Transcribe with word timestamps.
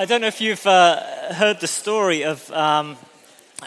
I 0.00 0.06
don't 0.06 0.22
know 0.22 0.28
if 0.28 0.40
you've 0.40 0.66
uh, 0.66 1.34
heard 1.34 1.60
the 1.60 1.66
story 1.66 2.24
of 2.24 2.50
um, 2.52 2.96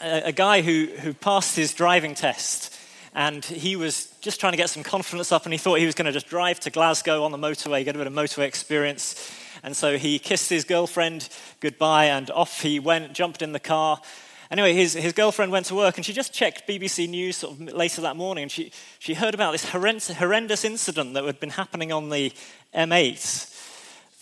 a, 0.02 0.30
a, 0.30 0.32
guy 0.32 0.64
who, 0.64 0.88
who 0.88 1.14
passed 1.14 1.56
his 1.56 1.76
driving 1.76 2.16
test 2.16 2.76
and 3.14 3.46
he 3.46 3.76
was 3.76 4.08
just 4.20 4.40
trying 4.40 4.54
to 4.54 4.58
get 4.58 4.72
some 4.72 4.82
confidence 4.82 5.32
up 5.32 5.44
and 5.46 5.54
he 5.54 5.60
thought 5.60 5.78
he 5.78 5.86
was 5.86 5.94
going 5.94 6.08
to 6.08 6.12
just 6.12 6.26
drive 6.26 6.60
to 6.62 6.72
Glasgow 6.72 7.24
on 7.24 7.32
the 7.32 7.38
motorway, 7.38 7.86
get 7.86 7.94
a 7.94 8.00
bit 8.00 8.08
of 8.08 8.14
motorway 8.14 8.48
experience. 8.48 9.32
And 9.62 9.78
so 9.78 10.00
he 10.00 10.18
kissed 10.18 10.50
his 10.50 10.66
girlfriend 10.66 11.30
goodbye 11.60 12.06
and 12.06 12.32
off 12.32 12.62
he 12.62 12.80
went, 12.80 13.14
jumped 13.14 13.44
in 13.44 13.52
the 13.52 13.60
car. 13.60 14.02
Anyway, 14.50 14.74
his, 14.74 14.94
his 14.94 15.14
girlfriend 15.14 15.52
went 15.52 15.68
to 15.68 15.76
work 15.76 15.98
and 15.98 16.06
she 16.06 16.14
just 16.14 16.34
checked 16.34 16.68
BBC 16.68 17.08
News 17.08 17.38
sort 17.38 17.54
of 17.54 17.62
later 17.74 18.02
that 18.02 18.16
morning 18.16 18.42
and 18.42 18.52
she, 18.52 18.72
she 18.98 19.14
heard 19.14 19.36
about 19.36 19.52
this 19.52 19.70
horrendous, 19.70 20.10
horrendous 20.10 20.66
incident 20.66 21.14
that 21.14 21.26
had 21.26 21.40
been 21.40 21.52
happening 21.52 21.92
on 21.92 22.10
the 22.10 22.34
M8 22.74 23.52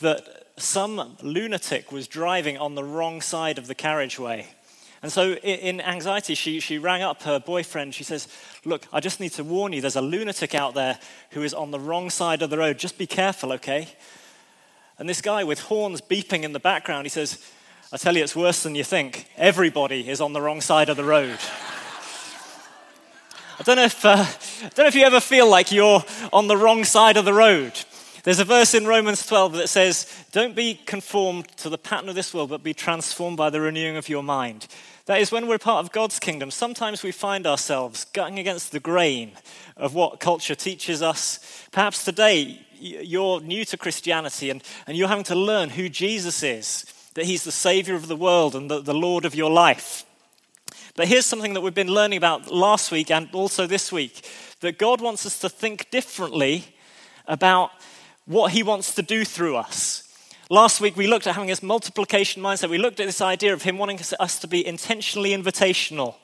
that 0.01 0.40
some 0.57 1.17
lunatic 1.21 1.91
was 1.91 2.07
driving 2.07 2.57
on 2.57 2.75
the 2.75 2.83
wrong 2.83 3.21
side 3.21 3.57
of 3.57 3.67
the 3.67 3.75
carriageway. 3.75 4.47
And 5.03 5.11
so, 5.11 5.33
in 5.33 5.81
anxiety, 5.81 6.35
she, 6.35 6.59
she 6.59 6.77
rang 6.77 7.01
up 7.01 7.23
her 7.23 7.39
boyfriend. 7.39 7.95
She 7.95 8.03
says, 8.03 8.27
Look, 8.65 8.85
I 8.93 8.99
just 8.99 9.19
need 9.19 9.31
to 9.31 9.43
warn 9.43 9.73
you, 9.73 9.81
there's 9.81 9.95
a 9.95 10.01
lunatic 10.01 10.53
out 10.53 10.75
there 10.75 10.99
who 11.31 11.41
is 11.41 11.55
on 11.55 11.71
the 11.71 11.79
wrong 11.79 12.11
side 12.11 12.43
of 12.43 12.51
the 12.51 12.57
road. 12.57 12.77
Just 12.77 12.99
be 12.99 13.07
careful, 13.07 13.51
okay? 13.53 13.87
And 14.99 15.09
this 15.09 15.21
guy 15.21 15.43
with 15.43 15.61
horns 15.61 16.01
beeping 16.01 16.43
in 16.43 16.53
the 16.53 16.59
background, 16.59 17.05
he 17.05 17.09
says, 17.09 17.43
I 17.91 17.97
tell 17.97 18.15
you, 18.15 18.23
it's 18.23 18.35
worse 18.35 18.61
than 18.61 18.75
you 18.75 18.83
think. 18.83 19.25
Everybody 19.37 20.07
is 20.07 20.21
on 20.21 20.33
the 20.33 20.41
wrong 20.41 20.61
side 20.61 20.89
of 20.89 20.97
the 20.97 21.03
road. 21.03 21.39
I 23.59 23.63
don't 23.63 23.77
know 23.77 23.85
if, 23.85 24.05
uh, 24.05 24.17
I 24.17 24.69
don't 24.69 24.77
know 24.77 24.87
if 24.87 24.95
you 24.95 25.03
ever 25.03 25.19
feel 25.19 25.49
like 25.49 25.71
you're 25.71 26.03
on 26.31 26.47
the 26.47 26.57
wrong 26.57 26.83
side 26.83 27.17
of 27.17 27.25
the 27.25 27.33
road. 27.33 27.73
There's 28.23 28.39
a 28.39 28.45
verse 28.45 28.75
in 28.75 28.85
Romans 28.85 29.25
12 29.25 29.53
that 29.53 29.69
says, 29.69 30.05
Don't 30.31 30.55
be 30.55 30.75
conformed 30.75 31.47
to 31.57 31.69
the 31.69 31.77
pattern 31.77 32.07
of 32.07 32.13
this 32.13 32.33
world, 32.33 32.51
but 32.51 32.61
be 32.61 32.73
transformed 32.73 33.37
by 33.37 33.49
the 33.49 33.61
renewing 33.61 33.97
of 33.97 34.09
your 34.09 34.21
mind. 34.21 34.67
That 35.05 35.21
is, 35.21 35.31
when 35.31 35.47
we're 35.47 35.57
part 35.57 35.83
of 35.83 35.91
God's 35.91 36.19
kingdom, 36.19 36.51
sometimes 36.51 37.01
we 37.01 37.11
find 37.11 37.47
ourselves 37.47 38.05
going 38.05 38.37
against 38.37 38.71
the 38.71 38.79
grain 38.79 39.31
of 39.75 39.95
what 39.95 40.19
culture 40.19 40.53
teaches 40.53 41.01
us. 41.01 41.67
Perhaps 41.71 42.05
today 42.05 42.63
you're 42.79 43.41
new 43.41 43.65
to 43.65 43.77
Christianity 43.77 44.51
and, 44.51 44.63
and 44.85 44.95
you're 44.95 45.07
having 45.07 45.23
to 45.25 45.35
learn 45.35 45.71
who 45.71 45.89
Jesus 45.89 46.43
is, 46.43 46.85
that 47.15 47.25
he's 47.25 47.43
the 47.43 47.51
Savior 47.51 47.95
of 47.95 48.07
the 48.07 48.15
world 48.15 48.55
and 48.55 48.69
the, 48.69 48.81
the 48.81 48.93
Lord 48.93 49.25
of 49.25 49.33
your 49.33 49.49
life. 49.49 50.05
But 50.95 51.07
here's 51.07 51.25
something 51.25 51.55
that 51.55 51.61
we've 51.61 51.73
been 51.73 51.87
learning 51.87 52.17
about 52.17 52.51
last 52.51 52.91
week 52.91 53.09
and 53.09 53.29
also 53.33 53.65
this 53.65 53.91
week 53.91 54.29
that 54.59 54.77
God 54.77 55.01
wants 55.01 55.25
us 55.25 55.39
to 55.39 55.49
think 55.49 55.89
differently 55.89 56.65
about 57.27 57.71
what 58.25 58.51
he 58.51 58.63
wants 58.63 58.95
to 58.95 59.01
do 59.01 59.25
through 59.25 59.57
us. 59.57 60.07
Last 60.49 60.81
week, 60.81 60.97
we 60.97 61.07
looked 61.07 61.27
at 61.27 61.35
having 61.35 61.47
this 61.47 61.63
multiplication 61.63 62.43
mindset. 62.43 62.69
We 62.69 62.77
looked 62.77 62.99
at 62.99 63.05
this 63.05 63.21
idea 63.21 63.53
of 63.53 63.61
him 63.61 63.77
wanting 63.77 63.99
us 64.19 64.39
to 64.39 64.47
be 64.47 64.65
intentionally 64.65 65.29
invitational 65.29 66.15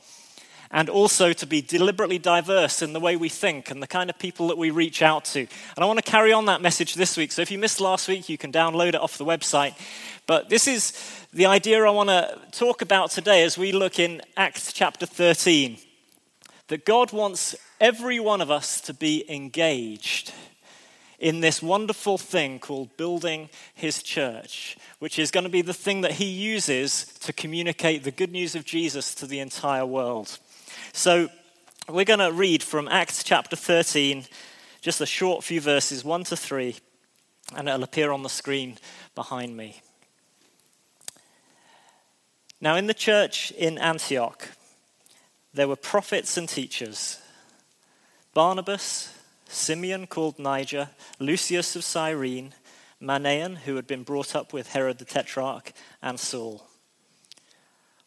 and 0.70 0.89
also 0.89 1.31
to 1.34 1.45
be 1.45 1.62
deliberately 1.62 2.17
diverse 2.17 2.81
in 2.81 2.94
the 2.94 3.00
way 3.00 3.16
we 3.16 3.30
think 3.30 3.72
and 3.72 3.81
the 3.81 3.88
kind 3.88 4.09
of 4.09 4.20
people 4.20 4.50
that 4.50 4.58
we 4.58 4.70
reach 4.70 5.02
out 5.02 5.23
to. 5.23 5.39
And 5.39 5.50
I 5.78 5.86
want 5.86 5.98
to 5.98 6.12
carry 6.12 6.34
on 6.34 6.45
that 6.48 6.62
message 6.62 6.95
this 6.95 7.16
week. 7.16 7.31
So 7.31 7.42
if 7.42 7.52
you 7.52 7.58
missed 7.58 7.80
last 7.80 8.08
week, 8.08 8.28
you 8.28 8.38
can 8.38 8.52
download 8.52 8.89
it 8.89 8.95
off 8.95 9.17
the 9.17 9.26
website. 9.26 9.76
But 10.26 10.50
this 10.50 10.67
is 10.67 10.92
the 11.32 11.45
idea 11.45 11.84
I 11.84 11.89
want 11.89 12.09
to 12.09 12.38
talk 12.52 12.82
about 12.82 13.11
today 13.11 13.44
as 13.44 13.58
we 13.58 13.72
look 13.72 13.98
in 13.98 14.22
Acts 14.36 14.73
chapter 14.73 15.06
13 15.06 15.78
that 16.67 16.86
God 16.86 17.14
wants 17.14 17.56
every 17.80 18.20
one 18.20 18.42
of 18.42 18.52
us 18.52 18.82
to 18.82 18.94
be 18.94 19.23
engaged 19.30 20.34
in 21.20 21.40
this 21.40 21.62
wonderful 21.62 22.18
thing 22.18 22.60
called 22.60 22.96
building 22.96 23.50
his 23.73 24.04
church, 24.04 24.78
which 25.00 25.18
is 25.18 25.32
going 25.32 25.44
to 25.44 25.50
be 25.50 25.62
the 25.62 25.73
thing 25.73 26.02
that 26.02 26.14
he 26.14 26.26
uses 26.26 27.06
to 27.22 27.34
communicate 27.34 28.04
the 28.04 28.12
good 28.12 28.32
news 28.32 28.56
of 28.56 28.66
Jesus 28.66 29.16
to 29.16 29.26
the 29.26 29.40
entire 29.40 29.86
world. 29.86 30.38
So, 30.94 31.30
we're 31.90 32.06
going 32.06 32.20
to 32.20 32.34
read 32.34 32.64
from 32.64 32.90
Acts 32.90 33.23
chapter 33.23 33.56
13, 33.56 34.26
just 34.82 35.00
a 35.00 35.06
short 35.06 35.44
few 35.44 35.61
verses, 35.61 36.04
1 36.04 36.26
to 36.26 36.36
3, 36.36 36.76
and 37.56 37.70
it'll 37.70 37.83
appear 37.83 38.11
on 38.11 38.23
the 38.23 38.30
screen 38.30 38.77
behind 39.16 39.56
me. 39.56 39.82
Now, 42.60 42.76
in 42.76 42.88
the 42.88 42.94
church 42.94 43.52
in 43.52 43.77
Antioch, 43.77 44.50
there 45.54 45.67
were 45.67 45.76
prophets 45.76 46.38
and 46.38 46.50
teachers 46.50 47.20
Barnabas, 48.33 49.17
Simeon 49.49 50.08
called 50.08 50.39
Niger, 50.39 50.89
Lucius 51.19 51.75
of 51.75 51.83
Cyrene, 51.83 52.53
Manaen, 53.02 53.58
who 53.58 53.75
had 53.75 53.87
been 53.87 54.03
brought 54.03 54.35
up 54.35 54.53
with 54.53 54.71
Herod 54.71 54.97
the 54.97 55.05
Tetrarch, 55.05 55.71
and 56.02 56.19
Saul. 56.19 56.67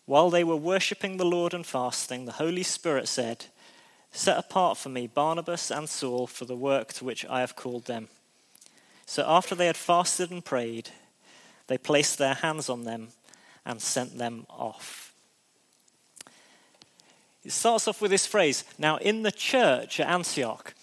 While 0.07 0.31
they 0.31 0.45
were 0.45 0.57
worshipping 0.57 1.17
the 1.17 1.25
Lord 1.25 1.55
and 1.55 1.65
fasting, 1.65 2.25
the 2.25 2.33
Holy 2.33 2.65
Spirit 2.65 3.07
said, 3.09 3.47
Set 4.11 4.37
apart 4.37 4.77
for 4.77 4.89
me 4.89 5.07
Barnabas 5.07 5.71
and 5.71 5.89
Saul 5.89 6.27
for 6.27 6.45
the 6.45 6.57
work 6.57 6.93
to 6.95 7.05
which 7.05 7.25
I 7.27 7.41
have 7.41 7.55
called 7.55 7.85
them. 7.85 8.09
So 9.07 9.25
after 9.27 9.55
they 9.55 9.67
had 9.67 9.77
fasted 9.77 10.31
and 10.31 10.45
prayed, 10.45 10.91
they 11.69 11.79
placed 11.79 12.19
their 12.19 12.35
hands 12.35 12.69
on 12.69 12.85
them 12.85 13.09
and 13.65 13.81
sent 13.81 14.19
them 14.19 14.47
off. 14.51 15.13
It 17.45 17.53
starts 17.53 17.87
off 17.87 18.03
with 18.03 18.11
this 18.11 18.27
phrase 18.27 18.65
Now, 18.79 18.97
in 18.97 19.23
the 19.23 19.33
church 19.33 20.01
at 20.01 20.09
Antioch, 20.09 20.75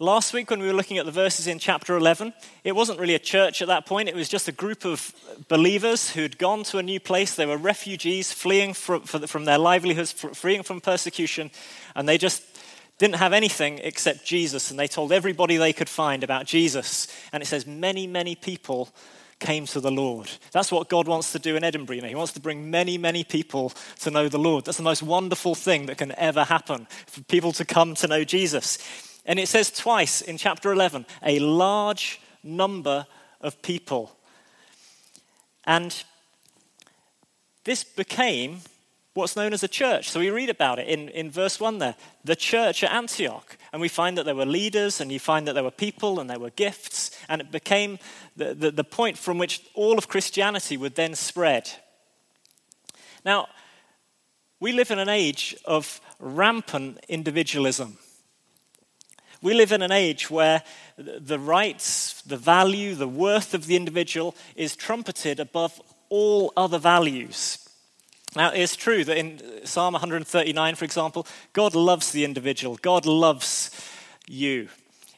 Last 0.00 0.32
week, 0.32 0.48
when 0.48 0.60
we 0.60 0.68
were 0.68 0.74
looking 0.74 0.98
at 0.98 1.06
the 1.06 1.10
verses 1.10 1.48
in 1.48 1.58
chapter 1.58 1.96
11, 1.96 2.32
it 2.62 2.70
wasn't 2.70 3.00
really 3.00 3.16
a 3.16 3.18
church 3.18 3.60
at 3.60 3.66
that 3.66 3.84
point. 3.84 4.08
It 4.08 4.14
was 4.14 4.28
just 4.28 4.46
a 4.46 4.52
group 4.52 4.84
of 4.84 5.12
believers 5.48 6.10
who'd 6.10 6.38
gone 6.38 6.62
to 6.64 6.78
a 6.78 6.84
new 6.84 7.00
place. 7.00 7.34
They 7.34 7.46
were 7.46 7.56
refugees 7.56 8.32
fleeing 8.32 8.74
from, 8.74 9.02
their 9.44 9.58
livelihoods, 9.58 10.12
fleeing 10.12 10.62
from 10.62 10.80
persecution, 10.80 11.50
and 11.96 12.08
they 12.08 12.16
just 12.16 12.44
didn't 12.98 13.16
have 13.16 13.32
anything 13.32 13.80
except 13.82 14.24
Jesus. 14.24 14.70
And 14.70 14.78
they 14.78 14.86
told 14.86 15.10
everybody 15.10 15.56
they 15.56 15.72
could 15.72 15.88
find 15.88 16.22
about 16.22 16.46
Jesus. 16.46 17.08
And 17.32 17.42
it 17.42 17.46
says, 17.46 17.66
many, 17.66 18.06
many 18.06 18.36
people 18.36 18.90
came 19.40 19.66
to 19.66 19.80
the 19.80 19.90
Lord. 19.90 20.30
That's 20.52 20.70
what 20.70 20.88
God 20.88 21.08
wants 21.08 21.32
to 21.32 21.40
do 21.40 21.56
in 21.56 21.64
Edinburgh. 21.64 21.96
You 21.96 22.02
know, 22.02 22.08
he 22.08 22.14
wants 22.14 22.34
to 22.34 22.40
bring 22.40 22.70
many, 22.70 22.98
many 22.98 23.24
people 23.24 23.72
to 24.00 24.12
know 24.12 24.28
the 24.28 24.38
Lord. 24.38 24.64
That's 24.64 24.76
the 24.76 24.84
most 24.84 25.02
wonderful 25.02 25.56
thing 25.56 25.86
that 25.86 25.98
can 25.98 26.16
ever 26.16 26.44
happen 26.44 26.86
for 27.08 27.20
people 27.22 27.50
to 27.54 27.64
come 27.64 27.96
to 27.96 28.06
know 28.06 28.22
Jesus. 28.22 28.78
And 29.24 29.38
it 29.38 29.48
says 29.48 29.70
twice 29.70 30.20
in 30.20 30.38
chapter 30.38 30.72
11 30.72 31.06
a 31.22 31.38
large 31.38 32.20
number 32.42 33.06
of 33.40 33.60
people. 33.62 34.16
And 35.64 36.02
this 37.64 37.84
became 37.84 38.60
what's 39.18 39.36
known 39.36 39.52
as 39.52 39.62
a 39.62 39.68
church. 39.68 40.08
So 40.08 40.20
we 40.20 40.30
read 40.30 40.48
about 40.48 40.78
it 40.78 40.88
in, 40.88 41.08
in 41.08 41.30
verse 41.30 41.60
1 41.60 41.78
there 41.78 41.96
the 42.24 42.36
church 42.36 42.84
at 42.84 42.92
Antioch. 42.92 43.58
And 43.72 43.82
we 43.82 43.88
find 43.88 44.16
that 44.16 44.24
there 44.24 44.34
were 44.34 44.46
leaders, 44.46 45.00
and 45.00 45.12
you 45.12 45.18
find 45.18 45.46
that 45.46 45.52
there 45.52 45.64
were 45.64 45.70
people, 45.70 46.20
and 46.20 46.30
there 46.30 46.38
were 46.38 46.50
gifts. 46.50 47.10
And 47.28 47.40
it 47.40 47.50
became 47.50 47.98
the, 48.36 48.54
the, 48.54 48.70
the 48.70 48.84
point 48.84 49.18
from 49.18 49.38
which 49.38 49.62
all 49.74 49.98
of 49.98 50.08
Christianity 50.08 50.76
would 50.76 50.94
then 50.94 51.14
spread. 51.14 51.70
Now, 53.24 53.48
we 54.60 54.72
live 54.72 54.90
in 54.90 54.98
an 54.98 55.08
age 55.08 55.56
of 55.64 56.00
rampant 56.18 57.04
individualism. 57.08 57.98
We 59.40 59.54
live 59.54 59.72
in 59.72 59.82
an 59.82 59.92
age 59.92 60.30
where 60.30 60.62
the 60.96 61.38
rights, 61.38 62.22
the 62.22 62.36
value, 62.36 62.94
the 62.94 63.08
worth 63.08 63.54
of 63.54 63.66
the 63.66 63.76
individual 63.76 64.34
is 64.56 64.74
trumpeted 64.74 65.38
above 65.38 65.80
all 66.08 66.52
other 66.56 66.78
values. 66.78 67.68
Now, 68.34 68.50
it's 68.50 68.76
true 68.76 69.04
that 69.04 69.16
in 69.16 69.40
Psalm 69.64 69.94
139, 69.94 70.74
for 70.74 70.84
example, 70.84 71.26
God 71.52 71.74
loves 71.74 72.12
the 72.12 72.24
individual, 72.24 72.78
God 72.82 73.06
loves 73.06 73.70
you. 74.26 74.68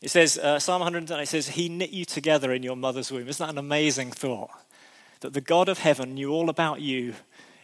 It 0.03 0.11
says, 0.11 0.39
uh, 0.39 0.59
Psalm 0.59 0.81
139, 0.81 1.23
it 1.23 1.27
says, 1.27 1.49
He 1.49 1.69
knit 1.69 1.91
you 1.91 2.05
together 2.05 2.53
in 2.53 2.63
your 2.63 2.77
mother's 2.77 3.11
womb. 3.11 3.29
Isn't 3.29 3.45
that 3.45 3.53
an 3.53 3.59
amazing 3.59 4.13
thought? 4.13 4.51
That 5.21 5.33
the 5.33 5.41
God 5.41 5.69
of 5.69 5.79
heaven 5.79 6.15
knew 6.15 6.31
all 6.31 6.49
about 6.49 6.81
you 6.81 7.15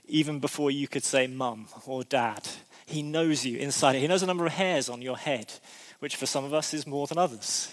even 0.08 0.40
before 0.40 0.70
you 0.70 0.88
could 0.88 1.04
say 1.04 1.26
mum 1.26 1.66
or 1.86 2.04
dad. 2.04 2.48
He 2.84 3.02
knows 3.02 3.44
you 3.44 3.58
inside. 3.58 3.96
He 3.96 4.06
knows 4.06 4.20
the 4.20 4.26
number 4.26 4.46
of 4.46 4.52
hairs 4.52 4.88
on 4.88 5.02
your 5.02 5.16
head 5.16 5.52
which 6.00 6.16
for 6.16 6.26
some 6.26 6.44
of 6.44 6.54
us 6.54 6.74
is 6.74 6.86
more 6.86 7.06
than 7.06 7.18
others. 7.18 7.72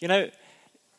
You 0.00 0.08
know, 0.08 0.30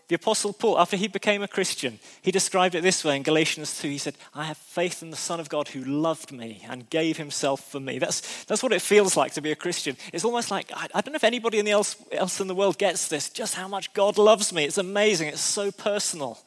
the 0.08 0.16
Apostle 0.16 0.54
Paul, 0.54 0.80
after 0.80 0.96
he 0.96 1.10
became 1.10 1.44
a 1.44 1.50
Christian, 1.50 2.00
he 2.22 2.32
described 2.32 2.76
it 2.76 2.82
this 2.82 3.04
way 3.04 3.18
in 3.18 3.24
Galatians 3.24 3.78
2. 3.80 3.90
He 3.90 3.98
said, 3.98 4.16
I 4.34 4.46
have 4.46 4.58
faith 4.58 5.04
in 5.04 5.10
the 5.10 5.18
Son 5.18 5.42
of 5.42 5.50
God 5.50 5.68
who 5.68 5.84
loved 5.84 6.32
me 6.32 6.64
and 6.70 6.90
gave 6.90 7.18
himself 7.18 7.70
for 7.70 7.82
me. 7.82 8.00
That's, 8.00 8.46
that's 8.46 8.64
what 8.64 8.72
it 8.72 8.82
feels 8.82 9.18
like 9.18 9.34
to 9.34 9.42
be 9.42 9.52
a 9.52 9.56
Christian. 9.56 9.98
It's 10.14 10.24
almost 10.24 10.50
like, 10.50 10.72
I, 10.74 10.88
I 10.96 11.02
don't 11.02 11.12
know 11.12 11.18
if 11.18 11.26
anybody 11.26 11.60
in 11.60 11.66
the 11.66 11.72
else, 11.72 11.98
else 12.14 12.40
in 12.40 12.48
the 12.48 12.56
world 12.56 12.78
gets 12.78 13.10
this, 13.10 13.30
just 13.30 13.56
how 13.56 13.68
much 13.68 13.94
God 13.94 14.18
loves 14.18 14.54
me. 14.54 14.64
It's 14.64 14.78
amazing, 14.78 15.28
it's 15.28 15.42
so 15.42 15.72
personal. 15.72 16.40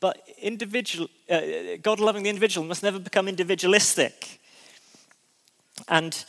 But 0.00 0.22
individual, 0.42 1.08
uh, 1.30 1.40
God 1.80 2.00
loving 2.00 2.22
the 2.22 2.28
individual 2.28 2.66
must 2.66 2.82
never 2.82 2.98
become 2.98 3.28
individualistic. 3.28 4.40
And 5.88 6.22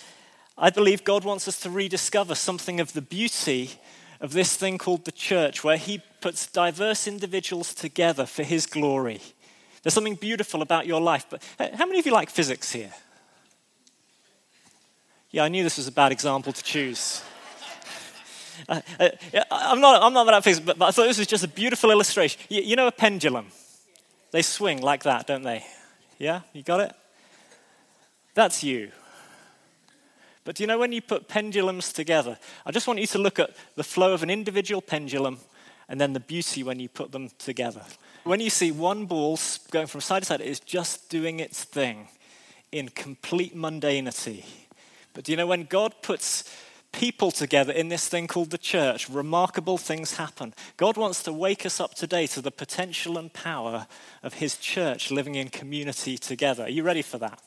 I 0.59 0.69
believe 0.69 1.03
God 1.06 1.23
wants 1.23 1.47
us 1.47 1.59
to 1.61 1.69
rediscover 1.69 2.35
something 2.35 2.79
of 2.79 2.94
the 2.94 3.01
beauty 3.01 3.71
of 4.19 4.33
this 4.33 4.57
thing 4.57 4.77
called 4.77 5.06
the 5.06 5.11
church, 5.11 5.63
where 5.63 5.77
He 5.77 6.01
puts 6.19 6.47
diverse 6.47 7.07
individuals 7.07 7.73
together 7.73 8.25
for 8.25 8.44
his 8.44 8.65
glory. 8.65 9.21
There's 9.81 9.94
something 9.94 10.15
beautiful 10.15 10.61
about 10.61 10.85
your 10.85 11.00
life. 11.00 11.25
But 11.29 11.41
how 11.75 11.85
many 11.85 12.00
of 12.00 12.06
you 12.06 12.11
like 12.11 12.29
physics 12.29 12.71
here? 12.71 12.91
Yeah, 15.31 15.44
I 15.44 15.47
knew 15.47 15.63
this 15.63 15.77
was 15.77 15.88
a 15.88 15.91
bad 15.91 16.11
example 16.11 16.51
to 16.51 16.63
choose. 16.63 17.23
Uh, 18.67 18.81
uh, 19.00 19.09
I'm, 19.51 19.79
not, 19.79 20.03
I'm 20.03 20.12
not 20.12 20.25
that 20.25 20.44
physics, 20.44 20.65
but, 20.65 20.77
but, 20.77 20.88
I 20.88 20.91
thought 20.91 21.07
this 21.07 21.17
was 21.17 21.27
just 21.27 21.45
a 21.45 21.47
beautiful 21.47 21.91
illustration. 21.91 22.41
You, 22.50 22.62
you 22.62 22.75
know 22.75 22.88
a 22.88 22.91
pendulum? 22.91 23.47
They 24.31 24.41
swing 24.41 24.81
like 24.81 25.03
that, 25.03 25.27
don't 25.27 25.44
they? 25.44 25.63
Yeah, 26.17 26.41
you 26.51 26.62
got 26.62 26.81
it? 26.81 26.91
That's 28.33 28.62
you. 28.62 28.91
But 30.50 30.56
do 30.56 30.63
you 30.63 30.68
know 30.68 30.80
when 30.80 30.92
you 30.92 31.04
put 31.04 31.28
pendulums 31.28 31.94
together? 31.94 32.40
I 32.66 32.72
just 32.72 32.88
want 32.88 33.00
you 33.00 33.06
to 33.06 33.19
look 33.19 33.38
at 33.38 33.51
the 33.75 33.84
flow 33.84 34.13
of 34.13 34.24
an 34.24 34.31
individual 34.31 34.81
pendulum 34.81 35.38
and 35.88 36.01
then 36.01 36.13
the 36.13 36.19
beauty 36.19 36.63
when 36.63 36.80
you 36.80 36.90
put 36.90 37.12
them 37.12 37.30
together. 37.38 37.84
When 38.24 38.40
you 38.40 38.50
see 38.50 38.72
one 38.72 39.06
ball 39.06 39.38
going 39.69 39.86
from 39.86 40.01
side 40.01 40.24
to 40.24 40.25
side, 40.25 40.42
it 40.42 40.48
is 40.48 40.60
just 40.60 41.07
doing 41.07 41.40
its 41.40 41.66
thing 41.66 42.07
in 42.72 42.90
complete 42.90 43.56
mundanity. 43.56 44.44
But 45.13 45.25
do 45.25 45.31
you 45.31 45.38
know 45.38 45.46
when 45.46 45.66
God 45.66 45.94
puts 46.01 46.51
people 46.92 47.30
together 47.30 47.72
in 47.72 47.90
this 47.90 48.07
thing 48.07 48.25
called 48.25 48.50
the 48.50 48.57
church, 48.57 49.07
remarkable 49.07 49.78
things 49.78 50.16
happen. 50.16 50.56
God 50.78 50.98
wants 50.98 51.22
to 51.24 51.31
wake 51.31 51.63
us 51.63 51.80
up 51.80 51.94
today 51.94 52.25
to 52.25 52.42
the 52.42 52.50
potential 52.50 53.19
and 53.19 53.31
power 53.31 53.86
of 54.24 54.34
His 54.34 54.57
church 54.57 55.12
living 55.12 55.36
in 55.36 55.50
community 55.50 56.18
together. 56.18 56.63
Are 56.63 56.69
you 56.69 56.81
ready 56.81 57.04
for 57.04 57.19
that? 57.19 57.40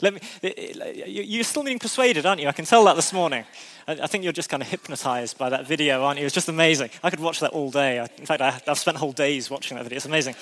Let 0.00 0.14
me, 0.14 0.20
eh, 0.42 0.52
eh, 0.56 1.04
you're 1.06 1.44
still 1.44 1.64
being 1.64 1.78
persuaded, 1.78 2.26
aren't 2.26 2.40
you? 2.40 2.48
I 2.48 2.52
can 2.52 2.64
tell 2.64 2.84
that 2.84 2.96
this 2.96 3.12
morning. 3.12 3.44
I 3.86 4.06
think 4.06 4.22
you're 4.22 4.34
just 4.34 4.50
kind 4.50 4.62
of 4.62 4.68
hypnotized 4.68 5.38
by 5.38 5.48
that 5.48 5.66
video, 5.66 6.04
aren't 6.04 6.20
you? 6.20 6.26
It's 6.26 6.34
just 6.34 6.48
amazing. 6.48 6.90
I 7.02 7.08
could 7.10 7.20
watch 7.20 7.40
that 7.40 7.52
all 7.52 7.70
day. 7.70 8.06
In 8.18 8.26
fact, 8.26 8.42
I've 8.68 8.78
spent 8.78 8.98
whole 8.98 9.12
days 9.12 9.50
watching 9.50 9.76
that 9.76 9.84
video. 9.84 9.96
It's 9.96 10.06
amazing. 10.06 10.34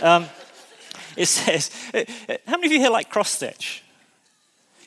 Um, 0.00 0.26
it 1.16 1.26
says, 1.26 1.70
eh, 1.94 2.04
how 2.46 2.56
many 2.56 2.66
of 2.66 2.72
you 2.72 2.78
here 2.78 2.90
like 2.90 3.08
cross 3.08 3.30
stitch? 3.30 3.82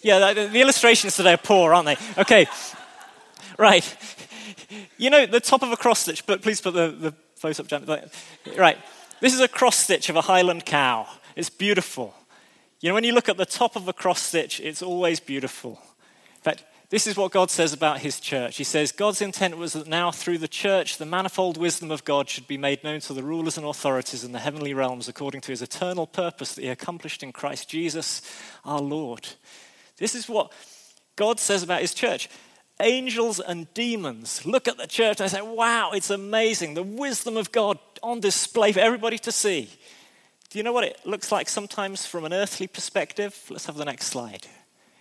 Yeah, 0.02 0.34
the, 0.34 0.48
the 0.48 0.62
illustrations 0.62 1.16
today 1.16 1.34
are 1.34 1.38
poor, 1.38 1.74
aren't 1.74 1.88
they? 1.88 1.98
Okay, 2.22 2.46
right. 3.58 3.98
You 4.98 5.10
know 5.10 5.26
the 5.26 5.40
top 5.40 5.64
of 5.64 5.72
a 5.72 5.78
cross 5.78 6.00
stitch, 6.00 6.26
but 6.26 6.42
please 6.42 6.62
put 6.62 6.74
the, 6.74 6.90
the 6.90 7.14
photo 7.36 7.64
up, 7.64 8.10
Right. 8.58 8.78
This 9.22 9.34
is 9.34 9.40
a 9.40 9.48
cross 9.48 9.78
stitch 9.78 10.10
of 10.10 10.16
a 10.16 10.22
Highland 10.22 10.66
cow. 10.66 11.08
It's 11.36 11.50
beautiful. 11.50 12.14
You 12.84 12.90
know, 12.90 12.96
when 12.96 13.06
you 13.06 13.14
look 13.14 13.30
at 13.30 13.38
the 13.38 13.46
top 13.46 13.78
of 13.78 13.88
a 13.88 13.94
cross 13.94 14.22
stitch, 14.22 14.60
it's 14.60 14.82
always 14.82 15.22
beautiful. 15.22 15.80
In 16.36 16.42
fact, 16.42 16.66
this 16.90 17.08
is 17.08 17.16
what 17.16 17.32
God 17.32 17.50
says 17.50 17.72
about 17.72 18.02
his 18.02 18.20
church. 18.20 18.58
He 18.58 18.66
says, 18.66 18.92
God's 18.92 19.22
intent 19.22 19.56
was 19.56 19.72
that 19.72 19.88
now 19.88 20.12
through 20.12 20.40
the 20.40 20.50
church, 20.50 20.98
the 20.98 21.06
manifold 21.06 21.56
wisdom 21.56 21.92
of 21.92 22.04
God 22.04 22.30
should 22.30 22.46
be 22.46 22.58
made 22.58 22.84
known 22.84 23.00
to 23.00 23.14
the 23.14 23.24
rulers 23.24 23.58
and 23.58 23.66
authorities 23.66 24.26
in 24.26 24.34
the 24.34 24.40
heavenly 24.40 24.74
realms 24.74 25.08
according 25.08 25.40
to 25.42 25.54
his 25.54 25.62
eternal 25.62 26.06
purpose 26.06 26.56
that 26.56 26.64
he 26.64 26.68
accomplished 26.68 27.24
in 27.24 27.32
Christ 27.32 27.70
Jesus 27.70 28.22
our 28.66 28.82
Lord. 28.82 29.30
This 29.96 30.14
is 30.14 30.28
what 30.28 30.52
God 31.16 31.40
says 31.40 31.64
about 31.64 31.80
his 31.80 31.94
church. 31.94 32.30
Angels 32.82 33.40
and 33.40 33.74
demons 33.74 34.46
look 34.46 34.68
at 34.68 34.78
the 34.78 34.88
church 34.88 35.22
and 35.22 35.32
say, 35.32 35.42
wow, 35.42 35.92
it's 35.94 36.10
amazing. 36.10 36.74
The 36.74 36.84
wisdom 36.84 37.38
of 37.38 37.54
God 37.54 37.80
on 38.04 38.20
display 38.20 38.74
for 38.74 38.82
everybody 38.82 39.20
to 39.20 39.32
see. 39.32 39.70
Do 40.54 40.60
you 40.60 40.64
know 40.64 40.72
what 40.72 40.84
it 40.84 41.00
looks 41.04 41.32
like 41.32 41.50
sometimes 41.50 42.06
from 42.06 42.26
an 42.26 42.32
earthly 42.32 42.68
perspective? 42.68 43.44
Let's 43.50 43.66
have 43.66 43.76
the 43.76 43.86
next 43.86 44.06
slide. 44.06 44.46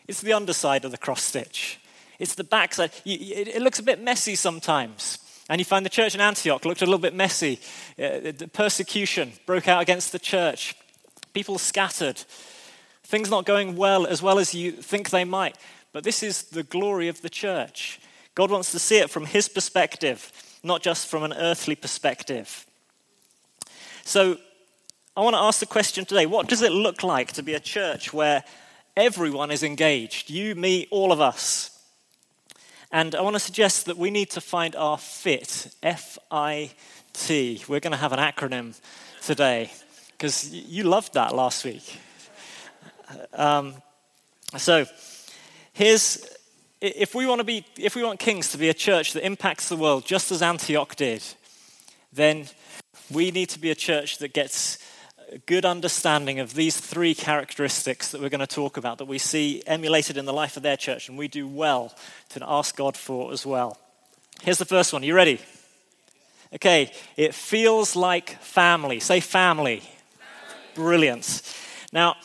It's 0.08 0.22
the 0.22 0.32
underside 0.32 0.86
of 0.86 0.92
the 0.92 0.96
cross 0.96 1.22
stitch. 1.22 1.78
It's 2.18 2.34
the 2.34 2.42
backside. 2.42 2.90
It 3.04 3.60
looks 3.60 3.78
a 3.78 3.82
bit 3.82 4.00
messy 4.00 4.34
sometimes. 4.34 5.18
And 5.50 5.60
you 5.60 5.66
find 5.66 5.84
the 5.84 5.90
church 5.90 6.14
in 6.14 6.22
Antioch 6.22 6.64
looked 6.64 6.80
a 6.80 6.86
little 6.86 6.98
bit 6.98 7.14
messy. 7.14 7.60
Uh, 8.02 8.32
persecution 8.54 9.32
broke 9.44 9.68
out 9.68 9.82
against 9.82 10.10
the 10.12 10.18
church. 10.18 10.74
People 11.34 11.58
scattered. 11.58 12.24
Things 13.02 13.28
not 13.28 13.44
going 13.44 13.76
well 13.76 14.06
as 14.06 14.22
well 14.22 14.38
as 14.38 14.54
you 14.54 14.72
think 14.72 15.10
they 15.10 15.24
might. 15.26 15.58
But 15.92 16.02
this 16.02 16.22
is 16.22 16.44
the 16.44 16.62
glory 16.62 17.08
of 17.08 17.20
the 17.20 17.28
church. 17.28 18.00
God 18.34 18.50
wants 18.50 18.72
to 18.72 18.78
see 18.78 19.00
it 19.00 19.10
from 19.10 19.26
his 19.26 19.50
perspective, 19.50 20.32
not 20.62 20.80
just 20.80 21.08
from 21.08 21.22
an 21.24 21.34
earthly 21.34 21.74
perspective. 21.74 22.64
So 24.02 24.38
I 25.14 25.20
want 25.20 25.34
to 25.34 25.40
ask 25.40 25.60
the 25.60 25.66
question 25.66 26.06
today 26.06 26.24
what 26.24 26.48
does 26.48 26.62
it 26.62 26.72
look 26.72 27.02
like 27.02 27.32
to 27.32 27.42
be 27.42 27.52
a 27.52 27.60
church 27.60 28.14
where 28.14 28.44
everyone 28.96 29.50
is 29.50 29.62
engaged? 29.62 30.30
You, 30.30 30.54
me, 30.54 30.86
all 30.90 31.12
of 31.12 31.20
us. 31.20 31.68
And 32.90 33.14
I 33.14 33.20
want 33.20 33.36
to 33.36 33.40
suggest 33.40 33.84
that 33.86 33.98
we 33.98 34.10
need 34.10 34.30
to 34.30 34.40
find 34.40 34.74
our 34.74 34.96
fit 34.96 35.74
F 35.82 36.18
I 36.30 36.70
T. 37.12 37.62
We're 37.68 37.80
going 37.80 37.92
to 37.92 37.98
have 37.98 38.14
an 38.14 38.20
acronym 38.20 38.80
today 39.20 39.70
because 40.12 40.50
you 40.50 40.84
loved 40.84 41.12
that 41.12 41.34
last 41.34 41.62
week. 41.64 42.00
Um, 43.34 43.74
so 44.56 44.86
here's 45.74 46.26
if 46.80 47.14
we 47.14 47.26
want 47.26 47.40
to 47.40 47.44
be 47.44 47.66
if 47.78 47.94
we 47.94 48.02
want 48.02 48.18
kings 48.18 48.50
to 48.52 48.58
be 48.58 48.70
a 48.70 48.74
church 48.74 49.12
that 49.12 49.26
impacts 49.26 49.68
the 49.68 49.76
world 49.76 50.06
just 50.06 50.32
as 50.32 50.42
antioch 50.42 50.96
did 50.96 51.22
then 52.12 52.46
we 53.10 53.30
need 53.30 53.48
to 53.50 53.58
be 53.58 53.70
a 53.70 53.74
church 53.74 54.18
that 54.18 54.32
gets 54.32 54.78
a 55.32 55.38
good 55.38 55.64
understanding 55.64 56.40
of 56.40 56.52
these 56.52 56.76
three 56.76 57.14
characteristics 57.14 58.10
that 58.10 58.20
we're 58.20 58.28
going 58.28 58.40
to 58.40 58.46
talk 58.46 58.76
about 58.76 58.98
that 58.98 59.06
we 59.06 59.16
see 59.16 59.62
emulated 59.66 60.18
in 60.18 60.26
the 60.26 60.32
life 60.32 60.58
of 60.58 60.62
their 60.62 60.76
church 60.76 61.08
and 61.08 61.16
we 61.16 61.26
do 61.26 61.48
well 61.48 61.94
to 62.28 62.38
ask 62.46 62.76
god 62.76 62.98
for 62.98 63.32
as 63.32 63.46
well. 63.46 63.78
Here's 64.42 64.58
the 64.58 64.66
first 64.66 64.92
one. 64.92 65.02
Are 65.02 65.06
you 65.06 65.14
ready? 65.14 65.40
Okay. 66.54 66.92
It 67.16 67.34
feels 67.34 67.96
like 67.96 68.42
family. 68.42 69.00
Say 69.00 69.20
family, 69.20 69.78
family. 69.80 69.94
brilliant. 70.74 71.42
Now 71.92 72.16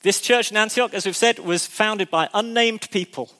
this 0.00 0.18
church 0.18 0.50
in 0.50 0.56
Antioch, 0.56 0.94
as 0.94 1.04
we've 1.04 1.14
said, 1.14 1.38
was 1.40 1.66
founded 1.66 2.08
by 2.08 2.30
unnamed 2.32 2.90
people. 2.90 3.30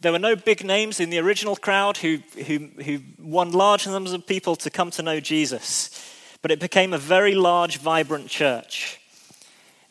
There 0.00 0.12
were 0.12 0.18
no 0.18 0.34
big 0.34 0.64
names 0.64 0.98
in 0.98 1.10
the 1.10 1.18
original 1.18 1.56
crowd 1.56 1.98
who, 1.98 2.20
who, 2.46 2.70
who 2.82 3.00
won 3.18 3.52
large 3.52 3.86
numbers 3.86 4.14
of 4.14 4.26
people 4.26 4.56
to 4.56 4.70
come 4.70 4.90
to 4.92 5.02
know 5.02 5.20
Jesus. 5.20 6.15
But 6.46 6.52
it 6.52 6.60
became 6.60 6.92
a 6.92 6.98
very 6.98 7.34
large, 7.34 7.78
vibrant 7.78 8.28
church. 8.28 9.00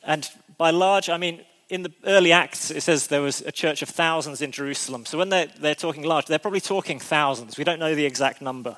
And 0.06 0.26
by 0.58 0.70
large, 0.70 1.10
I 1.10 1.18
mean, 1.18 1.42
in 1.68 1.84
the 1.84 1.92
early 2.06 2.32
Acts, 2.32 2.72
it 2.72 2.80
says 2.80 3.08
there 3.08 3.22
was 3.22 3.42
a 3.42 3.52
church 3.52 3.82
of 3.82 3.90
thousands 3.90 4.42
in 4.42 4.54
Jerusalem. 4.54 5.06
So 5.06 5.18
when 5.18 5.28
they're, 5.28 5.48
they're 5.60 5.76
talking 5.76 6.04
large, 6.04 6.28
they're 6.28 6.40
probably 6.40 6.62
talking 6.62 6.98
thousands. 6.98 7.58
We 7.58 7.66
don't 7.66 7.78
know 7.78 7.94
the 7.94 8.06
exact 8.06 8.42
number. 8.42 8.78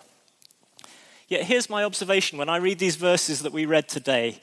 Yet 1.27 1.43
here's 1.43 1.69
my 1.69 1.83
observation 1.83 2.39
when 2.39 2.49
I 2.49 2.57
read 2.57 2.79
these 2.79 2.95
verses 2.95 3.43
that 3.43 3.53
we 3.53 3.67
read 3.67 3.87
today 3.87 4.39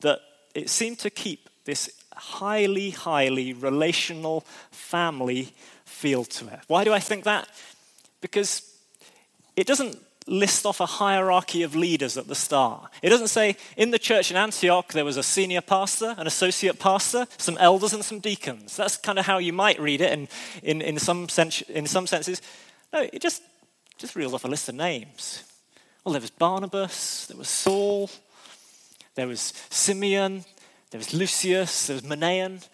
that 0.00 0.20
it 0.54 0.68
seemed 0.68 0.98
to 0.98 1.08
keep 1.08 1.48
this 1.64 1.88
highly, 2.14 2.90
highly 2.90 3.54
relational 3.54 4.44
family 4.70 5.54
feel 5.86 6.26
to 6.26 6.48
it. 6.48 6.60
Why 6.66 6.84
do 6.84 6.92
I 6.92 6.98
think 6.98 7.24
that? 7.24 7.48
Because 8.20 8.70
it 9.56 9.66
doesn't 9.66 9.96
list 10.26 10.66
off 10.66 10.80
a 10.80 10.86
hierarchy 10.86 11.62
of 11.62 11.74
leaders 11.74 12.16
at 12.16 12.28
the 12.28 12.34
start. 12.34 12.90
It 13.02 13.08
doesn't 13.08 13.28
say 13.28 13.56
in 13.76 13.90
the 13.90 13.98
church 13.98 14.30
in 14.30 14.36
Antioch 14.36 14.92
there 14.92 15.04
was 15.04 15.16
a 15.16 15.22
senior 15.22 15.60
pastor, 15.60 16.14
an 16.18 16.26
associate 16.26 16.78
pastor, 16.78 17.26
some 17.38 17.56
elders, 17.58 17.92
and 17.92 18.04
some 18.04 18.20
deacons. 18.20 18.76
That's 18.76 18.96
kind 18.96 19.18
of 19.18 19.26
how 19.26 19.38
you 19.38 19.52
might 19.52 19.80
read 19.80 20.00
it 20.00 20.12
in, 20.12 20.28
in, 20.62 20.82
in, 20.82 20.98
some, 20.98 21.28
sense, 21.28 21.62
in 21.62 21.86
some 21.86 22.06
senses. 22.06 22.42
No, 22.92 23.06
it 23.12 23.22
just, 23.22 23.42
just 23.98 24.14
reels 24.14 24.34
off 24.34 24.44
a 24.44 24.48
list 24.48 24.68
of 24.68 24.74
names. 24.74 25.44
Well, 26.04 26.12
there 26.12 26.20
was 26.20 26.30
Barnabas, 26.30 27.26
there 27.26 27.36
was 27.36 27.48
Saul, 27.48 28.10
there 29.14 29.28
was 29.28 29.52
Simeon, 29.70 30.44
there 30.90 30.98
was 30.98 31.12
Lucius, 31.12 31.86
there 31.86 31.94
was 31.94 32.02
Manaen. 32.02 32.66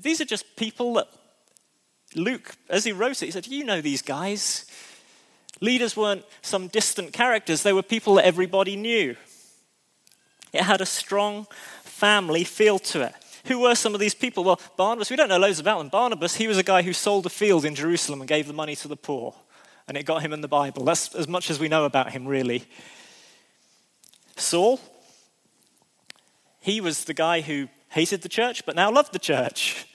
These 0.00 0.20
are 0.20 0.24
just 0.24 0.56
people 0.56 0.94
that 0.94 1.08
Luke, 2.14 2.56
as 2.68 2.84
he 2.84 2.92
wrote 2.92 3.22
it, 3.22 3.26
he 3.26 3.30
said, 3.30 3.46
You 3.46 3.64
know 3.64 3.80
these 3.80 4.02
guys. 4.02 4.66
Leaders 5.62 5.96
weren't 5.96 6.24
some 6.42 6.66
distant 6.66 7.12
characters, 7.12 7.62
they 7.62 7.72
were 7.72 7.84
people 7.84 8.16
that 8.16 8.24
everybody 8.24 8.74
knew. 8.74 9.14
It 10.52 10.62
had 10.62 10.80
a 10.80 10.86
strong 10.86 11.46
family 11.84 12.42
feel 12.42 12.80
to 12.80 13.02
it. 13.02 13.14
Who 13.46 13.60
were 13.60 13.76
some 13.76 13.94
of 13.94 14.00
these 14.00 14.14
people? 14.14 14.42
Well, 14.42 14.60
Barnabas, 14.76 15.08
we 15.08 15.14
don't 15.16 15.28
know 15.28 15.38
loads 15.38 15.60
about 15.60 15.78
them. 15.78 15.88
Barnabas, 15.88 16.34
he 16.34 16.48
was 16.48 16.58
a 16.58 16.64
guy 16.64 16.82
who 16.82 16.92
sold 16.92 17.26
a 17.26 17.30
field 17.30 17.64
in 17.64 17.76
Jerusalem 17.76 18.20
and 18.20 18.28
gave 18.28 18.48
the 18.48 18.52
money 18.52 18.74
to 18.74 18.88
the 18.88 18.96
poor. 18.96 19.36
And 19.86 19.96
it 19.96 20.04
got 20.04 20.22
him 20.22 20.32
in 20.32 20.40
the 20.40 20.48
Bible. 20.48 20.84
That's 20.84 21.14
as 21.14 21.28
much 21.28 21.48
as 21.48 21.60
we 21.60 21.68
know 21.68 21.84
about 21.84 22.10
him, 22.10 22.26
really. 22.26 22.64
Saul, 24.36 24.80
he 26.60 26.80
was 26.80 27.04
the 27.04 27.14
guy 27.14 27.40
who 27.40 27.68
hated 27.90 28.22
the 28.22 28.28
church 28.28 28.66
but 28.66 28.74
now 28.74 28.90
loved 28.90 29.12
the 29.12 29.20
church. 29.20 29.86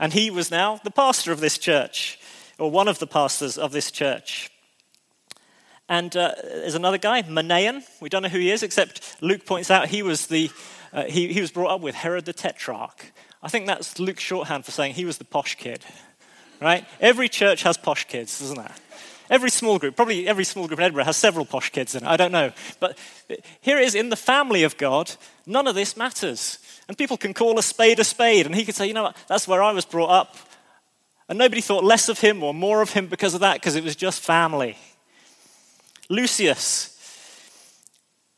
And 0.00 0.12
he 0.12 0.30
was 0.30 0.50
now 0.50 0.80
the 0.82 0.90
pastor 0.90 1.30
of 1.30 1.38
this 1.38 1.58
church, 1.58 2.18
or 2.58 2.72
one 2.72 2.88
of 2.88 2.98
the 2.98 3.06
pastors 3.06 3.56
of 3.56 3.70
this 3.70 3.92
church. 3.92 4.50
And 5.88 6.16
uh, 6.16 6.32
there's 6.42 6.74
another 6.74 6.98
guy, 6.98 7.22
Manaen. 7.22 7.82
We 8.00 8.08
don't 8.08 8.22
know 8.22 8.28
who 8.28 8.38
he 8.38 8.50
is, 8.50 8.62
except 8.62 9.16
Luke 9.20 9.44
points 9.44 9.70
out 9.70 9.88
he 9.88 10.02
was, 10.02 10.26
the, 10.26 10.50
uh, 10.92 11.04
he, 11.04 11.32
he 11.32 11.40
was 11.40 11.50
brought 11.50 11.70
up 11.70 11.80
with 11.80 11.94
Herod 11.94 12.24
the 12.24 12.32
Tetrarch. 12.32 13.12
I 13.42 13.48
think 13.48 13.66
that's 13.66 13.98
Luke's 13.98 14.22
shorthand 14.22 14.64
for 14.64 14.70
saying 14.70 14.94
he 14.94 15.04
was 15.04 15.18
the 15.18 15.24
posh 15.24 15.56
kid, 15.56 15.84
right? 16.60 16.86
Every 17.00 17.28
church 17.28 17.64
has 17.64 17.76
posh 17.76 18.06
kids, 18.06 18.38
doesn't 18.38 18.58
it? 18.58 18.70
Every 19.28 19.50
small 19.50 19.78
group, 19.78 19.96
probably 19.96 20.28
every 20.28 20.44
small 20.44 20.66
group 20.66 20.78
in 20.78 20.84
Edinburgh 20.84 21.04
has 21.04 21.16
several 21.16 21.44
posh 21.44 21.70
kids 21.70 21.94
in 21.94 22.04
it. 22.04 22.08
I 22.08 22.16
don't 22.16 22.32
know. 22.32 22.52
But 22.80 22.98
here 23.60 23.78
it 23.78 23.84
is 23.84 23.94
in 23.94 24.10
the 24.10 24.16
family 24.16 24.62
of 24.62 24.76
God, 24.76 25.10
none 25.46 25.66
of 25.66 25.74
this 25.74 25.96
matters. 25.96 26.58
And 26.86 26.98
people 26.98 27.16
can 27.16 27.32
call 27.32 27.58
a 27.58 27.62
spade 27.62 27.98
a 27.98 28.04
spade. 28.04 28.46
And 28.46 28.54
he 28.54 28.64
could 28.64 28.74
say, 28.74 28.86
you 28.86 28.94
know 28.94 29.04
what, 29.04 29.16
that's 29.28 29.48
where 29.48 29.62
I 29.62 29.72
was 29.72 29.84
brought 29.84 30.10
up. 30.10 30.36
And 31.28 31.38
nobody 31.38 31.62
thought 31.62 31.82
less 31.82 32.08
of 32.08 32.20
him 32.20 32.42
or 32.42 32.52
more 32.52 32.82
of 32.82 32.92
him 32.92 33.06
because 33.06 33.34
of 33.34 33.40
that, 33.40 33.54
because 33.54 33.74
it 33.74 33.84
was 33.84 33.96
just 33.96 34.22
family. 34.22 34.76
Lucius, 36.12 36.90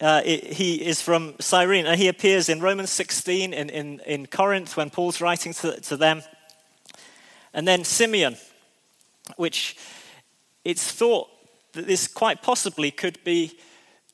uh, 0.01 0.23
he 0.23 0.75
is 0.77 1.03
from 1.03 1.35
Cyrene, 1.41 1.87
and 1.87 1.99
he 1.99 2.07
appears 2.07 2.49
in 2.49 2.61
Romans 2.61 2.91
16 2.91 3.53
in, 3.53 3.69
in, 3.69 4.01
in 4.07 4.27
Corinth 4.27 4.77
when 4.77 4.91
Paul's 4.91 5.21
writing 5.21 5.53
to, 5.55 5.81
to 5.81 5.97
them. 5.97 6.23
And 7.53 7.67
then 7.67 7.83
Simeon, 7.83 8.37
which 9.37 9.77
it's 10.65 10.89
thought 10.89 11.29
that 11.73 11.89
this 11.89 12.07
quite 12.07 12.43
possibly 12.43 12.93
could 12.93 13.19
be 13.25 13.59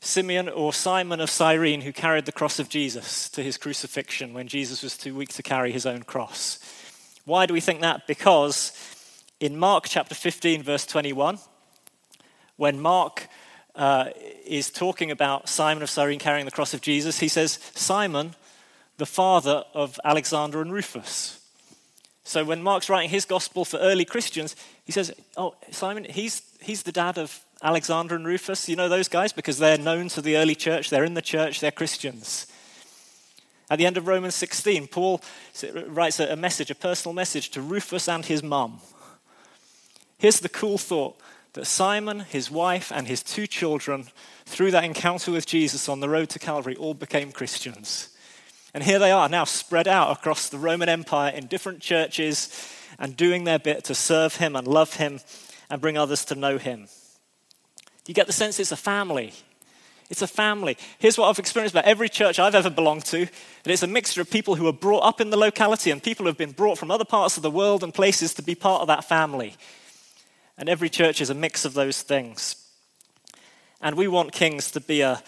Simeon 0.01 0.49
or 0.49 0.73
Simon 0.73 1.21
of 1.21 1.29
Cyrene 1.29 1.83
who 1.83 1.93
carried 1.93 2.25
the 2.25 2.33
cross 2.33 2.59
of 2.59 2.71
Jesus 2.71 3.29
to 3.29 3.43
his 3.43 3.59
crucifixion 3.59 4.33
when 4.33 4.49
Jesus 4.49 4.83
was 4.83 4.97
too 4.97 5.15
weak 5.15 5.35
to 5.35 5.43
carry 5.43 5.71
his 5.71 5.85
own 5.85 6.05
cross. 6.05 6.59
Why 7.27 7.45
do 7.45 7.53
we 7.53 7.61
think 7.61 7.83
that? 7.83 8.07
Because 8.07 8.73
in 9.39 9.59
Mark 9.59 9.85
chapter 9.87 10.15
15, 10.15 10.63
verse 10.63 10.87
21, 10.87 11.39
when 12.57 12.81
Mark 12.81 13.29
uh, 13.81 14.11
is 14.45 14.71
talking 14.71 15.11
about 15.11 15.49
Simon 15.49 15.83
of 15.83 15.89
Cyrene 15.89 16.19
carrying 16.19 16.45
the 16.45 16.51
cross 16.51 16.75
of 16.75 16.83
Jesus, 16.83 17.21
he 17.21 17.29
says, 17.29 17.59
Simon, 17.75 18.35
the 18.99 19.07
father 19.07 19.65
of 19.73 19.99
Alexander 20.05 20.61
and 20.61 20.71
Rufus. 20.71 21.41
So 22.23 22.45
when 22.45 22.63
Mark's 22.63 22.91
writing 22.91 23.09
his 23.09 23.25
gospel 23.25 23.65
for 23.65 23.79
early 23.79 24.05
Christians, 24.05 24.55
he 24.85 24.93
says, 24.93 25.15
Oh, 25.35 25.55
Simon, 25.71 26.05
he's, 26.05 26.43
he's 26.61 26.83
the 26.83 26.93
dad 26.93 27.17
of 27.17 27.41
Alexander 27.63 28.15
and 28.15 28.27
Rufus. 28.27 28.69
You 28.69 28.77
know 28.77 28.91
those 28.91 29.09
guys? 29.09 29.33
Because 29.33 29.59
they're 29.59 29.79
known 29.79 30.11
to 30.11 30.21
the 30.21 30.37
early 30.37 30.55
church, 30.55 30.91
they're 30.91 31.03
in 31.03 31.15
the 31.15 31.23
church, 31.23 31.61
they're 31.61 31.71
Christians. 31.71 32.47
At 33.71 33.79
the 33.79 33.87
end 33.87 33.97
of 33.97 34.07
Romans 34.07 34.35
16, 34.35 34.89
Paul 34.89 35.23
writes 35.87 36.21
a 36.21 36.37
message, 36.37 36.71
a 36.71 36.75
personal 36.75 37.15
message 37.15 37.49
to 37.51 37.63
Rufus 37.63 38.09
and 38.09 38.27
his 38.27 38.43
mum. 38.43 38.81
Here's 40.19 40.41
the 40.41 40.51
cool 40.51 40.77
thought 40.77 41.19
that 41.55 41.67
Simon, 41.67 42.21
his 42.21 42.51
wife, 42.51 42.93
and 42.95 43.07
his 43.07 43.23
two 43.23 43.47
children, 43.47 44.07
through 44.47 44.71
that 44.71 44.85
encounter 44.85 45.33
with 45.33 45.47
Jesus 45.47 45.89
on 45.89 46.01
the 46.01 46.09
road 46.09 46.29
to 46.31 46.39
Calvary, 46.39 46.77
all 46.77 46.95
became 46.95 47.33
Christians. 47.33 48.11
And 48.73 48.85
here 48.85 48.99
they 48.99 49.11
are 49.11 49.29
now 49.29 49.45
spread 49.45 49.89
out 49.89 50.11
across 50.11 50.49
the 50.49 50.59
Roman 50.59 50.89
Empire 50.89 51.33
in 51.33 51.47
different 51.47 51.81
churches 51.81 52.73
and 52.99 53.17
doing 53.17 53.45
their 53.45 53.59
bit 53.59 53.85
to 53.85 53.95
serve 53.95 54.37
him 54.37 54.55
and 54.55 54.67
love 54.67 54.95
him 54.95 55.21
and 55.69 55.81
bring 55.81 55.99
others 55.99 56.25
to 56.27 56.35
know 56.35 56.59
him. 56.59 56.87
Do 58.05 58.11
you 58.11 58.15
get 58.15 58.27
the 58.27 58.33
sense 58.33 58.61
it's 58.61 58.73
a 58.73 58.77
family? 58.77 59.33
It's 60.09 60.23
a 60.23 60.27
family. 60.27 60.77
Here's 60.99 61.17
what 61.17 61.29
I've 61.29 61.39
experienced 61.39 61.75
about 61.75 61.85
every 61.85 62.09
church 62.09 62.41
I've 62.41 62.57
ever 62.57 62.71
belonged 62.71 63.05
to 63.07 63.27
that 63.27 63.73
it's 63.73 63.85
a 63.85 63.89
mixture 63.89 64.21
of 64.21 64.31
people 64.31 64.57
who 64.57 64.67
are 64.67 64.73
brought 64.73 65.05
up 65.05 65.21
in 65.21 65.31
the 65.31 65.37
locality 65.37 65.93
and 65.93 66.03
people 66.03 66.25
who 66.25 66.29
have 66.29 66.37
been 66.37 66.51
brought 66.51 66.79
from 66.79 66.91
other 66.91 67.05
parts 67.05 67.37
of 67.37 67.45
the 67.45 67.51
world 67.51 67.85
and 67.85 67.95
places 67.95 68.35
to 68.35 68.43
be 68.43 68.57
part 68.57 68.83
of 68.83 68.89
that 68.89 69.05
family. 69.05 69.55
And 70.61 70.69
every 70.69 70.91
church 70.91 71.23
is 71.23 71.31
a 71.31 71.35
mix 71.35 71.65
of 71.65 71.73
those 71.73 72.03
things. 72.03 72.55
And 73.81 73.97
we 73.97 74.09
want 74.09 74.33
Kings 74.33 74.71
to 74.73 74.81
be 74.81 75.01
a 75.01 75.23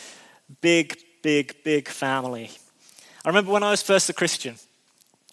big, 0.60 0.98
big, 1.22 1.56
big 1.64 1.88
family. 1.88 2.50
I 3.24 3.28
remember 3.30 3.50
when 3.50 3.62
I 3.62 3.70
was 3.70 3.82
first 3.82 4.10
a 4.10 4.12
Christian, 4.12 4.56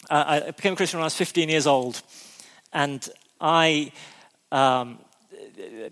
uh, 0.08 0.24
I 0.26 0.50
became 0.52 0.72
a 0.72 0.76
Christian 0.76 1.00
when 1.00 1.02
I 1.02 1.06
was 1.06 1.16
15 1.16 1.50
years 1.50 1.66
old. 1.66 2.00
And 2.72 3.06
I, 3.42 3.92
um, 4.50 5.00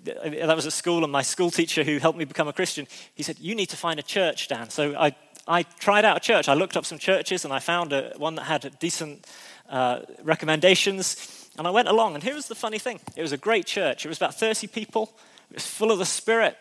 that 0.04 0.56
was 0.56 0.64
at 0.64 0.72
school, 0.72 1.04
and 1.04 1.12
my 1.12 1.20
school 1.20 1.50
teacher 1.50 1.84
who 1.84 1.98
helped 1.98 2.18
me 2.18 2.24
become 2.24 2.48
a 2.48 2.52
Christian, 2.54 2.86
he 3.14 3.22
said, 3.22 3.38
You 3.38 3.54
need 3.54 3.66
to 3.66 3.76
find 3.76 4.00
a 4.00 4.02
church, 4.02 4.48
Dan. 4.48 4.70
So 4.70 4.96
I, 4.98 5.14
I 5.46 5.64
tried 5.64 6.06
out 6.06 6.16
a 6.16 6.20
church. 6.20 6.48
I 6.48 6.54
looked 6.54 6.78
up 6.78 6.86
some 6.86 6.98
churches 6.98 7.44
and 7.44 7.52
I 7.52 7.58
found 7.58 7.92
a, 7.92 8.14
one 8.16 8.36
that 8.36 8.44
had 8.44 8.78
decent 8.78 9.26
uh, 9.68 10.00
recommendations. 10.22 11.37
And 11.58 11.66
I 11.66 11.70
went 11.70 11.88
along, 11.88 12.14
and 12.14 12.22
here 12.22 12.34
was 12.34 12.46
the 12.46 12.54
funny 12.54 12.78
thing 12.78 13.00
it 13.16 13.22
was 13.22 13.32
a 13.32 13.36
great 13.36 13.66
church. 13.66 14.04
It 14.04 14.08
was 14.08 14.16
about 14.16 14.34
30 14.34 14.68
people, 14.68 15.12
it 15.50 15.56
was 15.56 15.66
full 15.66 15.90
of 15.90 15.98
the 15.98 16.06
Spirit, 16.06 16.56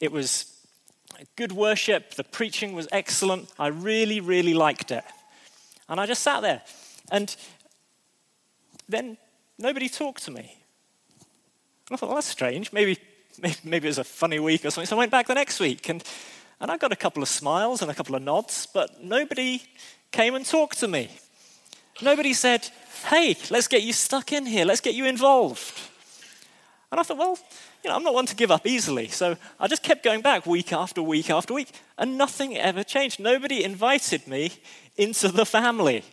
it 0.00 0.10
was 0.10 0.50
good 1.36 1.52
worship, 1.52 2.14
the 2.14 2.24
preaching 2.24 2.74
was 2.74 2.88
excellent. 2.90 3.50
I 3.58 3.68
really, 3.68 4.20
really 4.20 4.54
liked 4.54 4.90
it. 4.90 5.04
And 5.88 6.00
I 6.00 6.06
just 6.06 6.22
sat 6.22 6.40
there. 6.40 6.62
And 7.10 7.34
then 8.88 9.16
nobody 9.58 9.88
talked 9.88 10.24
to 10.24 10.30
me. 10.30 10.56
I 11.90 11.96
thought, 11.96 12.08
well, 12.08 12.16
that's 12.16 12.26
strange. 12.26 12.72
Maybe, 12.72 12.98
maybe, 13.40 13.56
maybe 13.64 13.86
it 13.86 13.90
was 13.90 13.98
a 13.98 14.04
funny 14.04 14.38
week 14.38 14.64
or 14.64 14.70
something. 14.70 14.86
So 14.86 14.96
I 14.96 14.98
went 14.98 15.10
back 15.10 15.26
the 15.26 15.34
next 15.34 15.60
week 15.60 15.88
and, 15.88 16.02
and 16.60 16.70
I 16.70 16.76
got 16.78 16.92
a 16.92 16.96
couple 16.96 17.22
of 17.22 17.28
smiles 17.28 17.82
and 17.82 17.90
a 17.90 17.94
couple 17.94 18.14
of 18.14 18.22
nods, 18.22 18.66
but 18.72 19.02
nobody 19.02 19.62
came 20.10 20.34
and 20.34 20.46
talked 20.46 20.78
to 20.80 20.88
me. 20.88 21.10
Nobody 22.02 22.32
said, 22.32 22.68
hey, 23.06 23.36
let's 23.50 23.68
get 23.68 23.82
you 23.82 23.92
stuck 23.92 24.32
in 24.32 24.46
here, 24.46 24.64
let's 24.64 24.80
get 24.80 24.94
you 24.94 25.06
involved. 25.06 25.80
And 26.90 27.00
I 27.00 27.02
thought, 27.02 27.18
well, 27.18 27.38
you 27.82 27.90
know, 27.90 27.96
I'm 27.96 28.02
not 28.02 28.14
one 28.14 28.26
to 28.26 28.36
give 28.36 28.50
up 28.50 28.66
easily. 28.66 29.08
So 29.08 29.36
I 29.60 29.66
just 29.68 29.82
kept 29.82 30.02
going 30.02 30.20
back 30.20 30.46
week 30.46 30.72
after 30.72 31.02
week 31.02 31.30
after 31.30 31.52
week, 31.52 31.72
and 31.98 32.16
nothing 32.16 32.56
ever 32.56 32.82
changed. 32.82 33.20
Nobody 33.20 33.62
invited 33.64 34.26
me 34.26 34.52
into 34.96 35.28
the 35.28 35.44
family. 35.44 36.04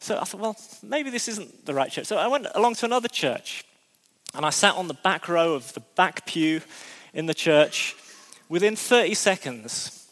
So 0.00 0.18
I 0.18 0.24
thought, 0.24 0.40
well, 0.40 0.56
maybe 0.82 1.10
this 1.10 1.28
isn't 1.28 1.66
the 1.66 1.74
right 1.74 1.90
church. 1.90 2.06
So 2.06 2.18
I 2.18 2.28
went 2.28 2.46
along 2.54 2.76
to 2.76 2.86
another 2.86 3.08
church, 3.08 3.64
and 4.34 4.46
I 4.46 4.50
sat 4.50 4.74
on 4.74 4.88
the 4.88 4.94
back 4.94 5.28
row 5.28 5.54
of 5.54 5.72
the 5.74 5.82
back 5.96 6.24
pew 6.24 6.62
in 7.12 7.26
the 7.26 7.34
church. 7.34 7.96
Within 8.48 8.76
30 8.76 9.14
seconds, 9.14 10.08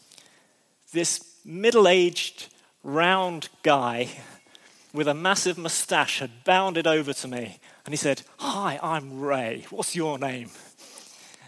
this 0.93 1.37
middle 1.45 1.89
aged, 1.89 2.49
round 2.83 3.49
guy 3.63 4.09
with 4.97 5.07
a 5.07 5.15
massive 5.15 5.59
mustache 5.59 6.21
had 6.21 6.43
bounded 6.45 6.87
over 6.87 7.13
to 7.13 7.29
me 7.29 7.59
and 7.85 7.93
he 7.93 7.97
said, 7.97 8.23
Hi, 8.39 8.81
I'm 8.83 9.21
Ray. 9.21 9.67
What's 9.71 9.95
your 9.95 10.19
name? 10.19 10.51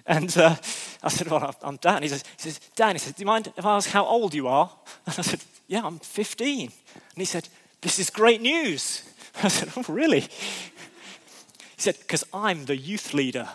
And 0.07 0.37
uh, 0.37 0.57
I 1.03 1.09
said, 1.09 1.29
Well, 1.29 1.55
I'm 1.63 1.77
Dan. 1.77 2.03
He 2.03 2.09
says, 2.09 2.25
he 2.37 2.43
says, 2.43 2.61
Dan, 2.77 2.95
he 2.95 2.99
said, 2.99 3.17
Do 3.17 3.23
you 3.23 3.27
mind 3.27 3.53
if 3.57 3.65
I 3.65 3.77
ask 3.77 3.91
how 3.91 4.05
old 4.05 4.35
you 4.35 4.47
are? 4.49 4.71
And 5.07 5.15
I 5.19 5.23
said, 5.23 5.43
Yeah, 5.67 5.83
I'm 5.85 5.99
15. 5.99 6.61
And 6.61 6.73
he 7.17 7.25
said, 7.25 7.49
This 7.81 7.99
is 7.99 8.11
great 8.11 8.43
news. 8.43 9.03
I 9.43 9.49
said, 9.49 9.71
Oh, 9.77 9.85
really? 9.89 10.21
He 10.21 10.29
said, 11.79 11.99
Because 11.99 12.25
I'm 12.33 12.67
the 12.67 12.77
youth 12.77 13.15
leader. 13.15 13.49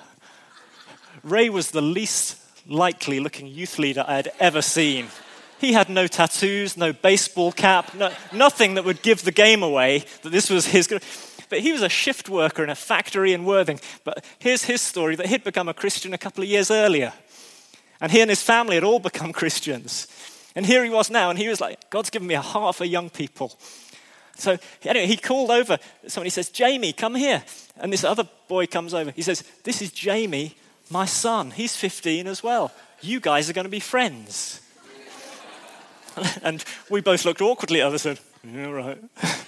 Ray 1.24 1.50
was 1.50 1.72
the 1.72 1.82
least 1.82 2.38
likely 2.68 3.20
looking 3.20 3.48
youth 3.48 3.78
leader 3.78 4.04
I 4.08 4.16
had 4.16 4.32
ever 4.40 4.62
seen. 4.62 5.08
He 5.60 5.74
had 5.74 5.90
no 5.90 6.08
tattoos, 6.08 6.76
no 6.76 6.94
baseball 6.94 7.52
cap, 7.52 7.94
no, 7.96 8.12
nothing 8.34 8.74
that 8.76 8.86
would 8.86 9.02
give 9.02 9.24
the 9.24 9.32
game 9.32 9.64
away 9.64 10.06
that 10.22 10.32
this 10.32 10.50
was 10.50 10.68
his. 10.68 10.88
But 11.50 11.60
he 11.60 11.72
was 11.72 11.82
a 11.82 11.90
shift 11.90 12.30
worker 12.30 12.64
in 12.64 12.70
a 12.70 12.76
factory 12.76 13.34
in 13.34 13.46
Worthing. 13.46 13.80
But 14.04 14.26
here's 14.40 14.64
his 14.64 14.82
story 14.82 15.16
that 15.16 15.28
he'd 15.28 15.44
become 15.44 15.70
a 15.70 15.74
Christian 15.74 16.14
a 16.14 16.18
couple 16.18 16.44
of 16.44 16.50
years 16.50 16.72
earlier. 16.72 17.14
And 18.02 18.12
he 18.12 18.22
and 18.22 18.30
his 18.30 18.42
family 18.42 18.76
had 18.76 18.84
all 18.84 19.00
become 19.00 19.32
Christians. 19.32 20.08
And 20.56 20.66
here 20.66 20.84
he 20.84 20.90
was 20.90 21.10
now, 21.10 21.30
and 21.30 21.40
he 21.40 21.48
was 21.48 21.62
like, 21.62 21.90
God's 21.90 22.10
given 22.10 22.28
me 22.28 22.36
a 22.36 22.42
heart 22.42 22.76
for 22.76 22.86
young 22.86 23.10
people. 23.10 23.58
So 24.36 24.58
anyway, 24.84 25.08
he 25.08 25.18
called 25.18 25.52
over. 25.52 25.78
Somebody 26.08 26.30
says, 26.30 26.50
Jamie, 26.50 26.94
come 26.94 27.16
here. 27.16 27.44
And 27.78 27.94
this 27.94 28.04
other 28.04 28.28
boy 28.48 28.68
comes 28.68 28.94
over. 28.94 29.12
He 29.12 29.22
says, 29.22 29.44
This 29.64 29.82
is 29.82 29.92
Jamie, 29.92 30.56
my 30.90 31.06
son. 31.06 31.52
He's 31.52 31.76
15 31.76 32.28
as 32.28 32.44
well. 32.44 32.72
You 33.02 33.20
guys 33.20 33.50
are 33.50 33.54
going 33.54 33.66
to 33.66 33.70
be 33.70 33.80
friends. 33.80 34.62
and 36.44 36.64
we 36.90 37.02
both 37.02 37.26
looked 37.26 37.42
awkwardly 37.42 37.82
at 37.82 37.88
others 37.88 38.06
and 38.06 38.18
said, 38.18 38.54
Yeah, 38.54 38.70
right. 38.70 39.04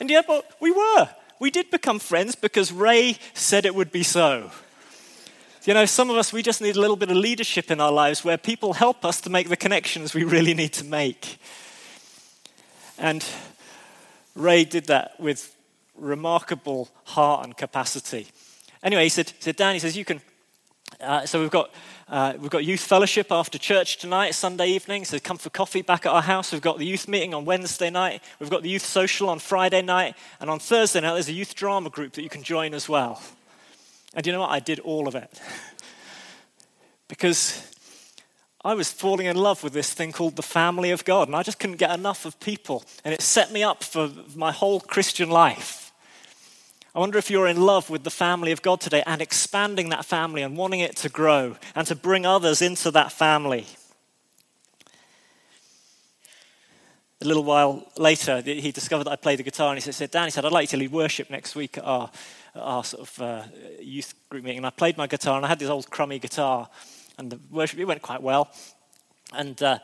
And 0.00 0.10
yeah, 0.10 0.22
but 0.26 0.50
we 0.60 0.72
were. 0.72 1.08
We 1.38 1.50
did 1.50 1.70
become 1.70 1.98
friends 1.98 2.34
because 2.34 2.72
Ray 2.72 3.18
said 3.32 3.64
it 3.64 3.74
would 3.74 3.92
be 3.92 4.02
so. 4.02 4.50
You 5.64 5.72
know, 5.72 5.86
some 5.86 6.10
of 6.10 6.16
us, 6.16 6.32
we 6.32 6.42
just 6.42 6.60
need 6.60 6.76
a 6.76 6.80
little 6.80 6.96
bit 6.96 7.10
of 7.10 7.16
leadership 7.16 7.70
in 7.70 7.80
our 7.80 7.92
lives 7.92 8.22
where 8.22 8.36
people 8.36 8.74
help 8.74 9.04
us 9.04 9.20
to 9.22 9.30
make 9.30 9.48
the 9.48 9.56
connections 9.56 10.12
we 10.12 10.24
really 10.24 10.52
need 10.52 10.72
to 10.74 10.84
make. 10.84 11.38
And 12.98 13.24
Ray 14.34 14.64
did 14.64 14.86
that 14.86 15.18
with 15.18 15.56
remarkable 15.96 16.90
heart 17.04 17.44
and 17.44 17.56
capacity. 17.56 18.26
Anyway, 18.82 19.04
he 19.04 19.08
said, 19.08 19.32
said 19.38 19.56
Dan, 19.56 19.74
he 19.74 19.78
says, 19.78 19.96
you 19.96 20.04
can. 20.04 20.20
Uh, 21.04 21.26
so 21.26 21.40
we've 21.40 21.50
got 21.50 21.70
uh, 22.08 22.34
we've 22.38 22.50
got 22.50 22.64
youth 22.64 22.80
fellowship 22.80 23.30
after 23.30 23.58
church 23.58 23.98
tonight, 23.98 24.32
Sunday 24.32 24.68
evening. 24.68 25.04
So 25.04 25.18
come 25.18 25.38
for 25.38 25.50
coffee 25.50 25.82
back 25.82 26.06
at 26.06 26.12
our 26.12 26.22
house. 26.22 26.52
We've 26.52 26.62
got 26.62 26.78
the 26.78 26.86
youth 26.86 27.08
meeting 27.08 27.34
on 27.34 27.44
Wednesday 27.44 27.90
night. 27.90 28.22
We've 28.40 28.50
got 28.50 28.62
the 28.62 28.68
youth 28.68 28.84
social 28.84 29.28
on 29.28 29.38
Friday 29.38 29.82
night. 29.82 30.16
And 30.40 30.50
on 30.50 30.58
Thursday 30.58 31.00
night, 31.00 31.12
there's 31.12 31.28
a 31.28 31.32
youth 31.32 31.54
drama 31.54 31.90
group 31.90 32.14
that 32.14 32.22
you 32.22 32.28
can 32.28 32.42
join 32.42 32.74
as 32.74 32.88
well. 32.88 33.22
And 34.14 34.26
you 34.26 34.32
know 34.32 34.40
what? 34.40 34.50
I 34.50 34.60
did 34.60 34.80
all 34.80 35.08
of 35.08 35.14
it. 35.14 35.40
because 37.08 37.70
I 38.64 38.74
was 38.74 38.90
falling 38.90 39.26
in 39.26 39.36
love 39.36 39.62
with 39.62 39.72
this 39.72 39.92
thing 39.92 40.12
called 40.12 40.36
the 40.36 40.42
family 40.42 40.90
of 40.90 41.04
God. 41.04 41.28
And 41.28 41.36
I 41.36 41.42
just 41.42 41.58
couldn't 41.58 41.76
get 41.76 41.90
enough 41.96 42.24
of 42.24 42.38
people. 42.40 42.84
And 43.04 43.12
it 43.12 43.20
set 43.20 43.52
me 43.52 43.62
up 43.62 43.82
for 43.82 44.10
my 44.34 44.52
whole 44.52 44.80
Christian 44.80 45.30
life. 45.30 45.83
I 46.94 47.00
wonder 47.00 47.18
if 47.18 47.28
you're 47.28 47.48
in 47.48 47.60
love 47.60 47.90
with 47.90 48.04
the 48.04 48.10
family 48.10 48.52
of 48.52 48.62
God 48.62 48.80
today 48.80 49.02
and 49.04 49.20
expanding 49.20 49.88
that 49.88 50.04
family 50.04 50.42
and 50.42 50.56
wanting 50.56 50.78
it 50.78 50.94
to 50.98 51.08
grow 51.08 51.56
and 51.74 51.84
to 51.88 51.96
bring 51.96 52.24
others 52.24 52.62
into 52.62 52.92
that 52.92 53.10
family. 53.10 53.66
A 57.20 57.24
little 57.24 57.42
while 57.42 57.90
later, 57.96 58.40
he 58.42 58.70
discovered 58.70 59.04
that 59.04 59.10
I 59.10 59.16
played 59.16 59.40
the 59.40 59.42
guitar 59.42 59.70
and 59.74 59.82
he 59.82 59.92
said, 59.92 60.10
Dan, 60.12 60.26
he 60.26 60.30
said, 60.30 60.44
I'd 60.44 60.52
like 60.52 60.70
you 60.70 60.76
to 60.78 60.84
lead 60.84 60.92
worship 60.92 61.30
next 61.30 61.56
week 61.56 61.78
at 61.78 61.84
our, 61.84 62.10
at 62.54 62.62
our 62.62 62.84
sort 62.84 63.08
of 63.08 63.20
uh, 63.20 63.42
youth 63.80 64.14
group 64.28 64.44
meeting. 64.44 64.58
And 64.58 64.66
I 64.66 64.70
played 64.70 64.96
my 64.96 65.08
guitar 65.08 65.36
and 65.36 65.44
I 65.44 65.48
had 65.48 65.58
this 65.58 65.70
old 65.70 65.90
crummy 65.90 66.20
guitar 66.20 66.68
and 67.18 67.32
the 67.32 67.40
worship, 67.50 67.80
it 67.80 67.86
went 67.86 68.02
quite 68.02 68.22
well. 68.22 68.52
And 69.32 69.60
uh, 69.64 69.80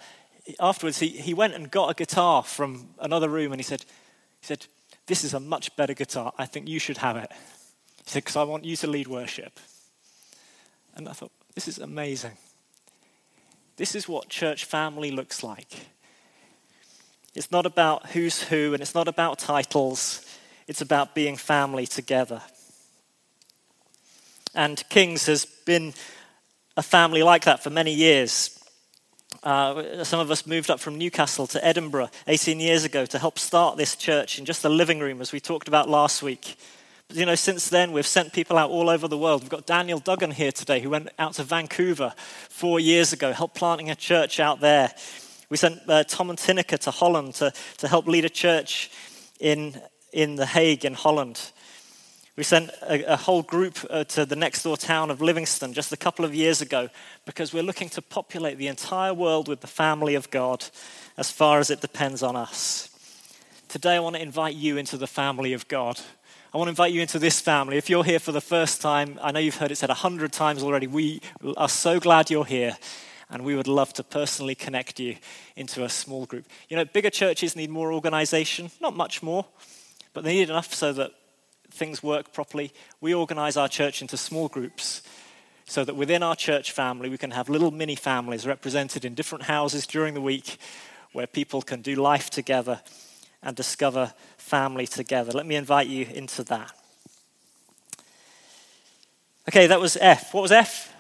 afterwards, 0.61 1.01
he, 1.01 1.09
he 1.09 1.35
went 1.35 1.55
and 1.55 1.73
got 1.73 1.91
a 1.91 1.95
guitar 1.95 2.45
from 2.45 2.91
another 3.01 3.29
room 3.29 3.51
and 3.51 3.59
he 3.59 3.65
said, 3.65 3.81
he 4.41 4.47
said, 4.47 4.67
This 5.11 5.25
is 5.25 5.35
a 5.35 5.41
much 5.41 5.75
better 5.75 5.93
guitar. 5.93 6.33
I 6.39 6.47
think 6.47 6.69
you 6.69 6.79
should 6.79 6.99
have 6.99 7.17
it. 7.17 7.33
He 8.05 8.11
said, 8.11 8.23
Because 8.23 8.37
I 8.37 8.45
want 8.45 8.65
you 8.65 8.77
to 8.77 8.87
lead 8.87 9.09
worship. 9.09 9.59
And 10.95 11.09
I 11.09 11.13
thought, 11.13 11.33
This 11.53 11.67
is 11.67 11.81
amazing. 11.81 12.39
This 13.75 13.97
is 13.97 14.09
what 14.09 14.29
church 14.29 14.67
family 14.67 15.11
looks 15.11 15.43
like. 15.43 15.89
It's 17.35 17.51
not 17.51 17.67
about 17.67 18.11
who's 18.11 18.45
who 18.45 18.73
and 18.73 18.81
it's 18.81 18.95
not 18.95 19.09
about 19.09 19.41
titles, 19.41 20.25
it's 20.69 20.81
about 20.81 21.13
being 21.13 21.37
family 21.37 21.89
together. 21.89 22.43
And 24.55 24.89
Kings 24.91 25.27
has 25.27 25.45
been 25.45 25.93
a 26.77 26.85
family 26.85 27.25
like 27.25 27.47
that 27.47 27.65
for 27.65 27.71
many 27.71 27.93
years. 27.93 28.60
Uh, 29.43 30.05
some 30.05 30.21
of 30.21 30.31
us 30.31 30.47
moved 30.47 30.71
up 30.71 30.81
from 30.81 30.99
Newcastle 30.99 31.47
to 31.47 31.65
Edinburgh 31.65 32.11
18 32.27 32.61
years 32.61 32.85
ago 32.85 33.07
to 33.07 33.19
help 33.19 33.39
start 33.39 33.77
this 33.77 33.97
church 33.97 34.39
in 34.39 34.45
just 34.45 34.63
the 34.63 34.69
living 34.69 35.01
room, 35.01 35.21
as 35.21 35.33
we 35.33 35.41
talked 35.41 35.67
about 35.67 35.89
last 35.89 36.23
week. 36.23 36.57
But 37.09 37.17
you 37.17 37.25
know, 37.25 37.35
since 37.35 37.69
then, 37.71 37.93
we've 37.93 38.07
sent 38.07 38.33
people 38.33 38.59
out 38.59 38.71
all 38.71 38.91
over 38.91 39.09
the 39.09 39.17
world. 39.17 39.43
We've 39.43 39.51
got 39.51 39.67
Daniel 39.67 39.99
Duggan 39.99 40.33
here 40.33 40.53
today, 40.53 40.81
who 40.81 40.91
went 40.91 41.09
out 41.19 41.35
to 41.35 41.43
Vancouver 41.43 42.13
four 42.51 42.81
years 42.81 43.13
ago, 43.13 43.33
helped 43.33 43.55
planting 43.57 43.91
a 43.91 43.95
church 43.95 44.41
out 44.41 44.61
there. 44.61 44.93
We 45.49 45.57
sent 45.57 45.81
uh, 45.89 46.05
Tom 46.05 46.29
and 46.31 46.39
Tinica 46.39 46.79
to 46.81 46.91
Holland 46.91 47.35
to, 47.35 47.53
to 47.79 47.89
help 47.89 48.07
lead 48.07 48.25
a 48.25 48.29
church 48.29 48.91
in, 49.41 49.81
in 50.13 50.37
The 50.37 50.47
Hague 50.47 50.85
in 50.85 50.95
Holland. 50.95 51.51
We 52.37 52.45
sent 52.45 52.71
a, 52.83 53.15
a 53.15 53.17
whole 53.17 53.43
group 53.43 53.79
uh, 53.91 54.05
to 54.05 54.25
the 54.25 54.37
next 54.37 54.63
door 54.63 54.77
town 54.77 55.11
of 55.11 55.21
Livingston 55.21 55.73
just 55.73 55.93
a 55.93 55.97
couple 55.97 56.25
of 56.25 56.35
years 56.35 56.61
ago 56.61 56.89
because 57.27 57.53
we're 57.53 57.63
looking 57.63 57.89
to 57.91 58.03
populate 58.03 58.57
the 58.57 58.69
entire 58.69 59.13
world 59.13 59.49
with 59.49 59.61
the 59.61 59.67
family 59.67 60.15
of 60.15 60.31
God 60.31 60.65
as 61.17 61.31
far 61.31 61.59
as 61.59 61.71
it 61.71 61.81
depends 61.81 62.23
on 62.23 62.37
us. 62.37 62.89
Today, 63.69 63.97
I 63.97 64.01
want 64.01 64.17
to 64.17 64.23
invite 64.23 64.55
you 64.55 64.77
into 64.77 64.97
the 64.97 65.07
family 65.07 65.53
of 65.53 65.69
God. 65.69 66.01
I 66.53 66.59
want 66.59 66.67
to 66.67 66.71
invite 66.71 66.93
you 66.93 67.01
into 67.01 67.19
this 67.19 67.41
family. 67.41 67.77
If 67.77 67.91
you're 67.91 68.05
here 68.05 68.19
for 68.19 68.33
the 68.33 68.41
first 68.41 68.81
time, 68.81 69.19
I 69.23 69.31
know 69.31 69.39
you've 69.39 69.57
heard 69.57 69.71
it 69.71 69.77
said 69.77 69.91
a 69.91 69.95
hundred 69.95 70.33
times 70.33 70.63
already. 70.63 70.87
We 70.87 71.21
are 71.57 71.69
so 71.69 72.01
glad 72.01 72.31
you're 72.31 72.45
here, 72.45 72.77
and 73.29 73.45
we 73.45 73.55
would 73.55 73.69
love 73.69 73.93
to 73.95 74.03
personally 74.03 74.55
connect 74.57 74.99
you 74.99 75.17
into 75.55 75.85
a 75.85 75.89
small 75.89 76.27
group. 76.27 76.47
You 76.69 76.77
know, 76.77 76.85
bigger 76.85 77.11
churches 77.11 77.55
need 77.55 77.71
more 77.71 77.93
organization, 77.93 78.71
not 78.81 78.97
much 78.97 79.23
more, 79.23 79.47
but 80.13 80.25
they 80.25 80.33
need 80.33 80.51
enough 80.51 80.75
so 80.75 80.93
that 80.95 81.13
things 81.71 82.03
work 82.03 82.33
properly, 82.33 82.73
we 83.01 83.15
organize 83.15 83.57
our 83.57 83.69
church 83.69 84.03
into 84.03 84.17
small 84.17 84.49
groups 84.49 85.03
so 85.67 85.85
that 85.85 85.95
within 85.95 86.23
our 86.23 86.35
church 86.35 86.73
family 86.73 87.09
we 87.09 87.17
can 87.17 87.31
have 87.31 87.49
little 87.49 87.71
mini 87.71 87.95
families 87.95 88.47
represented 88.47 89.05
in 89.05 89.15
different 89.15 89.45
houses 89.45 89.87
during 89.87 90.15
the 90.15 90.21
week 90.21 90.59
where 91.13 91.27
people 91.27 91.63
can 91.63 91.81
do 91.81 91.95
life 91.95 92.29
together 92.29 92.81
and 93.43 93.57
discover 93.57 94.13
family 94.37 94.87
together. 94.87 95.31
Let 95.33 95.47
me 95.47 95.55
invite 95.55 95.87
you 95.87 96.07
into 96.07 96.43
that. 96.45 96.73
Okay, 99.49 99.69
that 99.69 99.81
was 99.81 99.97
F. 100.01 100.35
What 100.35 100.43
was 100.43 100.53
F? 100.53 100.93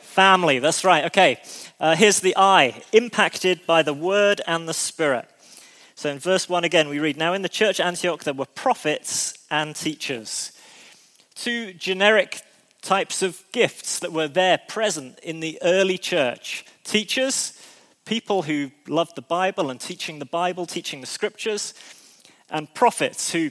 Family, 0.00 0.58
that's 0.58 0.84
right. 0.84 1.04
Okay, 1.04 1.40
uh, 1.78 1.94
here's 1.94 2.20
the 2.20 2.36
I 2.36 2.82
impacted 2.92 3.64
by 3.66 3.82
the 3.82 3.94
word 3.94 4.40
and 4.48 4.68
the 4.68 4.74
spirit. 4.74 5.29
So 6.00 6.08
in 6.08 6.18
verse 6.18 6.48
1 6.48 6.64
again, 6.64 6.88
we 6.88 6.98
read 6.98 7.18
Now 7.18 7.34
in 7.34 7.42
the 7.42 7.48
church 7.50 7.78
Antioch 7.78 8.24
there 8.24 8.32
were 8.32 8.46
prophets 8.46 9.36
and 9.50 9.76
teachers. 9.76 10.50
Two 11.34 11.74
generic 11.74 12.40
types 12.80 13.20
of 13.20 13.44
gifts 13.52 13.98
that 13.98 14.10
were 14.10 14.26
there 14.26 14.58
present 14.66 15.18
in 15.18 15.40
the 15.40 15.58
early 15.60 15.98
church 15.98 16.64
teachers, 16.84 17.52
people 18.06 18.40
who 18.40 18.70
loved 18.88 19.14
the 19.14 19.20
Bible 19.20 19.68
and 19.68 19.78
teaching 19.78 20.20
the 20.20 20.24
Bible, 20.24 20.64
teaching 20.64 21.02
the 21.02 21.06
scriptures, 21.06 21.74
and 22.48 22.72
prophets 22.72 23.32
who 23.32 23.50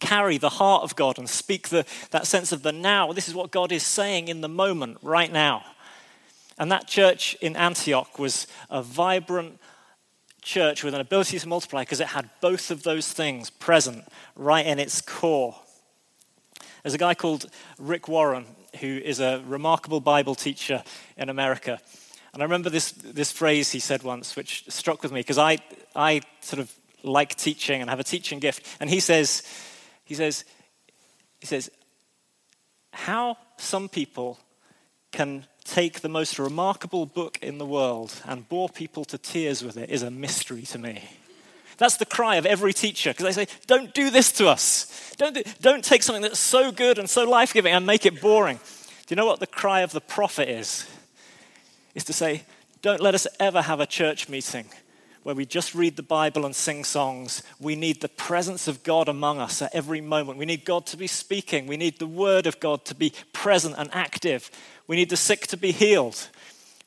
carry 0.00 0.38
the 0.38 0.48
heart 0.48 0.82
of 0.82 0.96
God 0.96 1.18
and 1.18 1.28
speak 1.28 1.68
the, 1.68 1.84
that 2.10 2.26
sense 2.26 2.52
of 2.52 2.62
the 2.62 2.72
now. 2.72 3.12
This 3.12 3.28
is 3.28 3.34
what 3.34 3.50
God 3.50 3.70
is 3.70 3.82
saying 3.82 4.28
in 4.28 4.40
the 4.40 4.48
moment, 4.48 4.96
right 5.02 5.30
now. 5.30 5.62
And 6.56 6.72
that 6.72 6.88
church 6.88 7.36
in 7.42 7.54
Antioch 7.54 8.18
was 8.18 8.46
a 8.70 8.82
vibrant, 8.82 9.60
church 10.46 10.84
with 10.84 10.94
an 10.94 11.00
ability 11.00 11.38
to 11.38 11.48
multiply 11.48 11.82
because 11.82 12.00
it 12.00 12.06
had 12.06 12.30
both 12.40 12.70
of 12.70 12.84
those 12.84 13.12
things 13.12 13.50
present 13.50 14.04
right 14.36 14.64
in 14.64 14.78
its 14.78 15.00
core. 15.00 15.56
There's 16.82 16.94
a 16.94 16.98
guy 16.98 17.14
called 17.14 17.46
Rick 17.78 18.08
Warren 18.08 18.46
who 18.80 18.86
is 18.86 19.18
a 19.18 19.42
remarkable 19.46 20.00
Bible 20.00 20.36
teacher 20.36 20.84
in 21.16 21.28
America. 21.28 21.80
And 22.32 22.42
I 22.42 22.44
remember 22.44 22.70
this, 22.70 22.92
this 22.92 23.32
phrase 23.32 23.72
he 23.72 23.80
said 23.80 24.04
once, 24.04 24.36
which 24.36 24.64
struck 24.68 25.02
with 25.02 25.10
me 25.10 25.20
because 25.20 25.38
I, 25.38 25.58
I 25.96 26.20
sort 26.40 26.60
of 26.60 26.72
like 27.02 27.34
teaching 27.34 27.80
and 27.80 27.90
have 27.90 28.00
a 28.00 28.04
teaching 28.04 28.38
gift. 28.38 28.64
And 28.78 28.88
he 28.88 29.00
says, 29.00 29.42
he 30.04 30.14
says, 30.14 30.44
he 31.40 31.46
says, 31.46 31.70
how 32.92 33.36
some 33.56 33.88
people 33.88 34.38
can 35.10 35.46
take 35.66 36.00
the 36.00 36.08
most 36.08 36.38
remarkable 36.38 37.06
book 37.06 37.38
in 37.42 37.58
the 37.58 37.66
world 37.66 38.22
and 38.24 38.48
bore 38.48 38.68
people 38.68 39.04
to 39.06 39.18
tears 39.18 39.62
with 39.62 39.76
it 39.76 39.90
is 39.90 40.02
a 40.02 40.10
mystery 40.10 40.62
to 40.62 40.78
me. 40.78 41.02
That's 41.78 41.96
the 41.96 42.06
cry 42.06 42.36
of 42.36 42.46
every 42.46 42.72
teacher 42.72 43.10
because 43.10 43.24
they 43.24 43.44
say, 43.44 43.52
don't 43.66 43.92
do 43.92 44.10
this 44.10 44.32
to 44.32 44.48
us. 44.48 45.14
Don't, 45.18 45.34
do, 45.34 45.42
don't 45.60 45.84
take 45.84 46.02
something 46.02 46.22
that's 46.22 46.38
so 46.38 46.72
good 46.72 46.98
and 46.98 47.08
so 47.08 47.28
life 47.28 47.52
giving 47.52 47.72
and 47.72 47.84
make 47.84 48.06
it 48.06 48.20
boring. 48.20 48.56
Do 48.56 49.12
you 49.12 49.16
know 49.16 49.26
what 49.26 49.40
the 49.40 49.46
cry 49.46 49.80
of 49.80 49.92
the 49.92 50.00
prophet 50.00 50.48
is? 50.48 50.88
Is 51.94 52.04
to 52.04 52.12
say, 52.12 52.42
don't 52.82 53.00
let 53.00 53.14
us 53.14 53.26
ever 53.38 53.62
have 53.62 53.80
a 53.80 53.86
church 53.86 54.28
meeting 54.28 54.66
where 55.26 55.34
we 55.34 55.44
just 55.44 55.74
read 55.74 55.96
the 55.96 56.04
Bible 56.04 56.46
and 56.46 56.54
sing 56.54 56.84
songs. 56.84 57.42
We 57.58 57.74
need 57.74 58.00
the 58.00 58.08
presence 58.08 58.68
of 58.68 58.84
God 58.84 59.08
among 59.08 59.40
us 59.40 59.60
at 59.60 59.74
every 59.74 60.00
moment. 60.00 60.38
We 60.38 60.46
need 60.46 60.64
God 60.64 60.86
to 60.86 60.96
be 60.96 61.08
speaking. 61.08 61.66
We 61.66 61.76
need 61.76 61.98
the 61.98 62.06
Word 62.06 62.46
of 62.46 62.60
God 62.60 62.84
to 62.84 62.94
be 62.94 63.12
present 63.32 63.74
and 63.76 63.90
active. 63.92 64.52
We 64.86 64.96
need 64.96 65.10
the 65.10 65.16
sick 65.16 65.46
to 65.48 65.56
be 65.56 65.72
healed. 65.72 66.28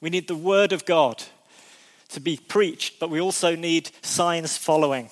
We 0.01 0.09
need 0.09 0.27
the 0.27 0.35
Word 0.35 0.71
of 0.71 0.85
God 0.85 1.23
to 2.09 2.19
be 2.19 2.37
preached, 2.37 2.99
but 2.99 3.09
we 3.09 3.19
also 3.19 3.55
need 3.55 3.91
signs 4.01 4.57
following. 4.57 5.09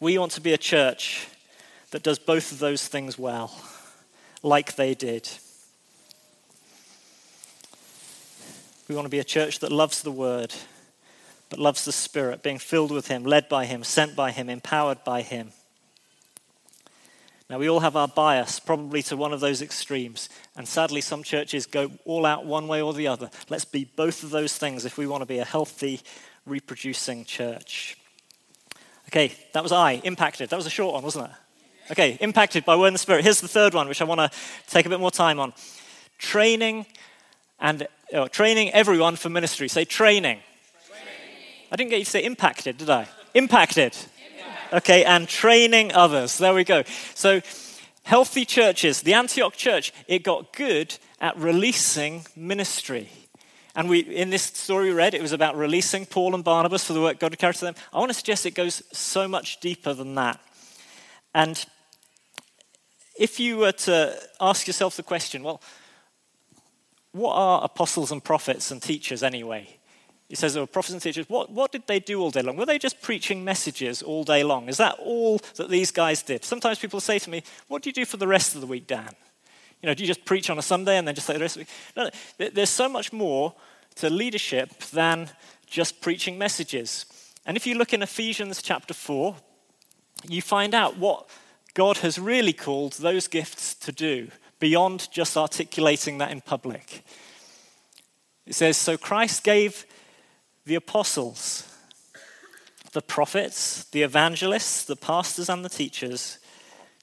We 0.00 0.18
want 0.18 0.32
to 0.32 0.40
be 0.40 0.52
a 0.52 0.58
church 0.58 1.28
that 1.90 2.02
does 2.02 2.18
both 2.18 2.52
of 2.52 2.58
those 2.58 2.86
things 2.86 3.18
well, 3.18 3.52
like 4.42 4.76
they 4.76 4.94
did. 4.94 5.28
We 8.88 8.94
want 8.94 9.06
to 9.06 9.10
be 9.10 9.18
a 9.18 9.24
church 9.24 9.60
that 9.60 9.72
loves 9.72 10.02
the 10.02 10.12
Word 10.12 10.54
but 11.50 11.58
loves 11.58 11.84
the 11.84 11.92
Spirit, 11.92 12.42
being 12.42 12.58
filled 12.58 12.90
with 12.90 13.08
Him, 13.08 13.24
led 13.24 13.48
by 13.48 13.64
Him, 13.64 13.84
sent 13.84 14.14
by 14.14 14.30
Him, 14.30 14.48
empowered 14.48 15.02
by 15.04 15.22
Him. 15.22 15.52
Now, 17.50 17.58
we 17.58 17.70
all 17.70 17.80
have 17.80 17.96
our 17.96 18.08
bias, 18.08 18.60
probably 18.60 19.02
to 19.04 19.16
one 19.16 19.32
of 19.32 19.40
those 19.40 19.62
extremes. 19.62 20.28
And 20.54 20.68
sadly, 20.68 21.00
some 21.00 21.22
churches 21.22 21.64
go 21.64 21.90
all 22.04 22.26
out 22.26 22.44
one 22.44 22.68
way 22.68 22.82
or 22.82 22.92
the 22.92 23.06
other. 23.06 23.30
Let's 23.48 23.64
be 23.64 23.84
both 23.84 24.22
of 24.22 24.30
those 24.30 24.56
things 24.56 24.84
if 24.84 24.98
we 24.98 25.06
want 25.06 25.22
to 25.22 25.26
be 25.26 25.38
a 25.38 25.46
healthy, 25.46 26.00
reproducing 26.44 27.24
church. 27.24 27.96
Okay, 29.08 29.32
that 29.54 29.62
was 29.62 29.72
I, 29.72 29.92
impacted. 30.04 30.50
That 30.50 30.56
was 30.56 30.66
a 30.66 30.70
short 30.70 30.92
one, 30.92 31.02
wasn't 31.02 31.30
it? 31.30 31.92
Okay, 31.92 32.18
impacted 32.20 32.66
by 32.66 32.76
Word 32.76 32.88
and 32.88 32.94
the 32.94 32.98
Spirit. 32.98 33.24
Here's 33.24 33.40
the 33.40 33.48
third 33.48 33.72
one, 33.72 33.88
which 33.88 34.02
I 34.02 34.04
want 34.04 34.20
to 34.20 34.30
take 34.68 34.84
a 34.84 34.90
bit 34.90 35.00
more 35.00 35.10
time 35.10 35.40
on. 35.40 35.54
Training 36.18 36.84
and 37.58 37.88
oh, 38.12 38.28
training 38.28 38.70
everyone 38.72 39.16
for 39.16 39.30
ministry. 39.30 39.68
Say 39.68 39.86
training. 39.86 40.40
I 41.72 41.76
didn't 41.76 41.90
get 41.90 41.98
you 41.98 42.04
to 42.04 42.10
say 42.10 42.24
impacted, 42.24 42.76
did 42.76 42.90
I? 42.90 43.08
Impacted. 43.32 43.96
Okay, 44.70 45.02
and 45.04 45.26
training 45.26 45.92
others. 45.94 46.36
There 46.36 46.52
we 46.52 46.62
go. 46.62 46.82
So, 47.14 47.40
healthy 48.02 48.44
churches, 48.44 49.00
the 49.00 49.14
Antioch 49.14 49.56
church, 49.56 49.94
it 50.06 50.22
got 50.22 50.52
good 50.52 50.94
at 51.20 51.38
releasing 51.38 52.26
ministry. 52.36 53.08
And 53.74 53.88
we, 53.88 54.00
in 54.00 54.28
this 54.28 54.42
story 54.42 54.88
we 54.88 54.94
read, 54.94 55.14
it 55.14 55.22
was 55.22 55.32
about 55.32 55.56
releasing 55.56 56.04
Paul 56.04 56.34
and 56.34 56.44
Barnabas 56.44 56.84
for 56.84 56.92
the 56.92 57.00
work 57.00 57.18
God 57.18 57.32
had 57.32 57.38
carried 57.38 57.56
to 57.56 57.64
them. 57.64 57.76
I 57.94 57.98
want 57.98 58.10
to 58.10 58.14
suggest 58.14 58.44
it 58.44 58.54
goes 58.54 58.82
so 58.92 59.26
much 59.26 59.58
deeper 59.60 59.94
than 59.94 60.16
that. 60.16 60.38
And 61.34 61.64
if 63.18 63.40
you 63.40 63.56
were 63.56 63.72
to 63.72 64.20
ask 64.38 64.66
yourself 64.66 64.96
the 64.96 65.02
question, 65.02 65.42
well, 65.42 65.62
what 67.12 67.32
are 67.32 67.64
apostles 67.64 68.12
and 68.12 68.22
prophets 68.22 68.70
and 68.70 68.82
teachers 68.82 69.22
anyway? 69.22 69.78
He 70.28 70.34
says 70.34 70.52
there 70.52 70.62
were 70.62 70.66
prophets 70.66 70.92
and 70.92 71.00
teachers. 71.00 71.28
What, 71.28 71.50
what 71.50 71.72
did 71.72 71.86
they 71.86 72.00
do 72.00 72.20
all 72.20 72.30
day 72.30 72.42
long? 72.42 72.56
Were 72.56 72.66
they 72.66 72.78
just 72.78 73.00
preaching 73.00 73.44
messages 73.44 74.02
all 74.02 74.24
day 74.24 74.44
long? 74.44 74.68
Is 74.68 74.76
that 74.76 74.98
all 74.98 75.38
that 75.56 75.70
these 75.70 75.90
guys 75.90 76.22
did? 76.22 76.44
Sometimes 76.44 76.78
people 76.78 77.00
say 77.00 77.18
to 77.18 77.30
me, 77.30 77.42
What 77.68 77.82
do 77.82 77.88
you 77.88 77.94
do 77.94 78.04
for 78.04 78.18
the 78.18 78.26
rest 78.26 78.54
of 78.54 78.60
the 78.60 78.66
week, 78.66 78.86
Dan? 78.86 79.08
You 79.82 79.86
know, 79.86 79.94
do 79.94 80.02
you 80.02 80.06
just 80.06 80.24
preach 80.24 80.50
on 80.50 80.58
a 80.58 80.62
Sunday 80.62 80.98
and 80.98 81.08
then 81.08 81.14
just 81.14 81.26
say 81.26 81.34
the 81.34 81.40
rest 81.40 81.56
of 81.56 81.66
the 81.66 82.02
week? 82.04 82.12
No, 82.38 82.44
no. 82.44 82.50
There's 82.50 82.70
so 82.70 82.88
much 82.88 83.12
more 83.12 83.54
to 83.96 84.10
leadership 84.10 84.78
than 84.92 85.30
just 85.66 86.00
preaching 86.00 86.36
messages. 86.36 87.06
And 87.46 87.56
if 87.56 87.66
you 87.66 87.76
look 87.76 87.94
in 87.94 88.02
Ephesians 88.02 88.60
chapter 88.60 88.92
4, 88.92 89.34
you 90.28 90.42
find 90.42 90.74
out 90.74 90.98
what 90.98 91.28
God 91.74 91.98
has 91.98 92.18
really 92.18 92.52
called 92.52 92.94
those 92.94 93.28
gifts 93.28 93.74
to 93.76 93.92
do 93.92 94.28
beyond 94.58 95.08
just 95.10 95.36
articulating 95.36 96.18
that 96.18 96.32
in 96.32 96.40
public. 96.40 97.04
It 98.46 98.54
says, 98.54 98.76
So 98.76 98.96
Christ 98.96 99.44
gave 99.44 99.86
the 100.68 100.74
apostles, 100.74 101.66
the 102.92 103.00
prophets, 103.02 103.84
the 103.84 104.02
evangelists, 104.02 104.84
the 104.84 104.96
pastors, 104.96 105.48
and 105.48 105.64
the 105.64 105.68
teachers 105.70 106.38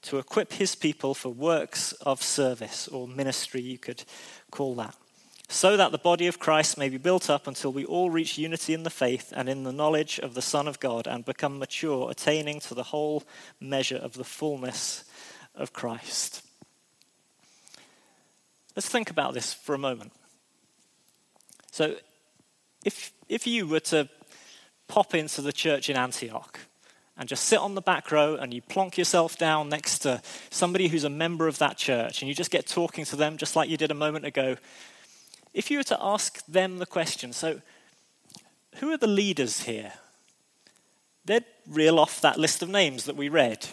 to 0.02 0.18
equip 0.18 0.52
his 0.52 0.76
people 0.76 1.14
for 1.14 1.30
works 1.30 1.92
of 1.94 2.22
service 2.22 2.86
or 2.86 3.08
ministry, 3.08 3.60
you 3.60 3.76
could 3.76 4.04
call 4.52 4.76
that, 4.76 4.94
so 5.48 5.76
that 5.76 5.90
the 5.90 5.98
body 5.98 6.28
of 6.28 6.38
Christ 6.38 6.78
may 6.78 6.88
be 6.88 6.96
built 6.96 7.28
up 7.28 7.48
until 7.48 7.72
we 7.72 7.84
all 7.84 8.08
reach 8.08 8.38
unity 8.38 8.72
in 8.72 8.84
the 8.84 8.90
faith 8.90 9.32
and 9.34 9.48
in 9.48 9.64
the 9.64 9.72
knowledge 9.72 10.20
of 10.20 10.34
the 10.34 10.42
Son 10.42 10.68
of 10.68 10.78
God 10.78 11.08
and 11.08 11.24
become 11.24 11.58
mature, 11.58 12.08
attaining 12.08 12.60
to 12.60 12.74
the 12.74 12.84
whole 12.84 13.24
measure 13.60 13.96
of 13.96 14.14
the 14.14 14.24
fullness 14.24 15.02
of 15.56 15.72
Christ. 15.72 16.42
Let's 18.76 18.88
think 18.88 19.10
about 19.10 19.34
this 19.34 19.52
for 19.52 19.74
a 19.74 19.78
moment. 19.78 20.12
So, 21.72 21.96
if, 22.86 23.12
if 23.28 23.48
you 23.48 23.66
were 23.66 23.80
to 23.80 24.08
pop 24.86 25.12
into 25.12 25.42
the 25.42 25.52
church 25.52 25.90
in 25.90 25.96
Antioch 25.96 26.60
and 27.18 27.28
just 27.28 27.44
sit 27.44 27.58
on 27.58 27.74
the 27.74 27.80
back 27.80 28.12
row 28.12 28.36
and 28.36 28.54
you 28.54 28.62
plonk 28.62 28.96
yourself 28.96 29.36
down 29.36 29.68
next 29.68 29.98
to 30.00 30.22
somebody 30.50 30.86
who's 30.86 31.02
a 31.02 31.10
member 31.10 31.48
of 31.48 31.58
that 31.58 31.76
church 31.76 32.22
and 32.22 32.28
you 32.28 32.34
just 32.34 32.52
get 32.52 32.64
talking 32.64 33.04
to 33.04 33.16
them 33.16 33.38
just 33.38 33.56
like 33.56 33.68
you 33.68 33.76
did 33.76 33.90
a 33.90 33.94
moment 33.94 34.24
ago, 34.24 34.56
if 35.52 35.68
you 35.68 35.78
were 35.78 35.84
to 35.84 35.98
ask 36.00 36.46
them 36.46 36.78
the 36.78 36.86
question, 36.86 37.32
so 37.32 37.60
who 38.76 38.92
are 38.92 38.98
the 38.98 39.08
leaders 39.08 39.62
here? 39.62 39.94
They'd 41.24 41.44
reel 41.66 41.98
off 41.98 42.20
that 42.20 42.38
list 42.38 42.62
of 42.62 42.68
names 42.68 43.06
that 43.06 43.16
we 43.16 43.28
read. 43.28 43.66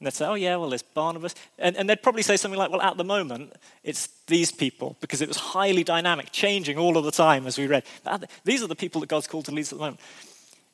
And 0.00 0.06
they'd 0.06 0.14
say, 0.14 0.26
oh, 0.26 0.34
yeah, 0.34 0.56
well, 0.56 0.70
there's 0.70 0.82
Barnabas. 0.82 1.34
And, 1.58 1.76
and, 1.76 1.88
they'd 1.88 2.02
probably 2.02 2.22
say 2.22 2.38
something 2.38 2.58
like, 2.58 2.70
well, 2.70 2.80
at 2.80 2.96
the 2.96 3.04
moment, 3.04 3.52
it's 3.84 4.08
these 4.26 4.50
people, 4.50 4.96
because 5.02 5.20
it 5.20 5.28
was 5.28 5.36
highly 5.36 5.84
dynamic, 5.84 6.32
changing 6.32 6.78
all 6.78 6.96
of 6.96 7.04
the 7.04 7.10
time 7.10 7.46
as 7.46 7.58
we 7.58 7.66
read. 7.66 7.84
But 8.02 8.30
these 8.44 8.62
are 8.62 8.66
the 8.66 8.74
people 8.74 9.02
that 9.02 9.08
God's 9.08 9.26
called 9.26 9.44
to 9.44 9.52
lead 9.52 9.64
at 9.64 9.68
the 9.68 9.76
moment. 9.76 10.00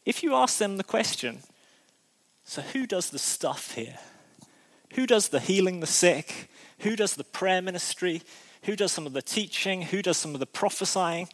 If 0.04 0.22
you 0.22 0.32
ask 0.36 0.58
them 0.58 0.76
the 0.76 0.84
question, 0.84 1.40
so 2.44 2.62
who 2.62 2.86
does 2.86 3.10
the 3.10 3.18
stuff 3.18 3.72
here? 3.74 3.98
Who 4.94 5.08
does 5.08 5.28
the 5.28 5.40
healing 5.40 5.80
the 5.80 5.88
sick? 5.88 6.48
Who 6.80 6.94
does 6.94 7.14
the 7.14 7.24
prayer 7.24 7.60
ministry? 7.60 8.22
Who 8.62 8.76
does 8.76 8.92
some 8.92 9.06
of 9.06 9.12
the 9.12 9.22
teaching? 9.22 9.82
Who 9.82 10.02
does 10.02 10.18
some 10.18 10.34
of 10.34 10.40
the 10.40 10.46
prophesying? 10.46 11.28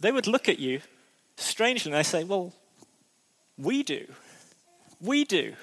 They 0.00 0.10
would 0.10 0.26
look 0.26 0.48
at 0.48 0.58
you 0.58 0.80
strangely 1.36 1.92
and 1.92 1.98
they 1.98 2.02
say, 2.02 2.24
well, 2.24 2.52
we 3.56 3.84
do. 3.84 4.06
We 5.00 5.24
do. 5.24 5.54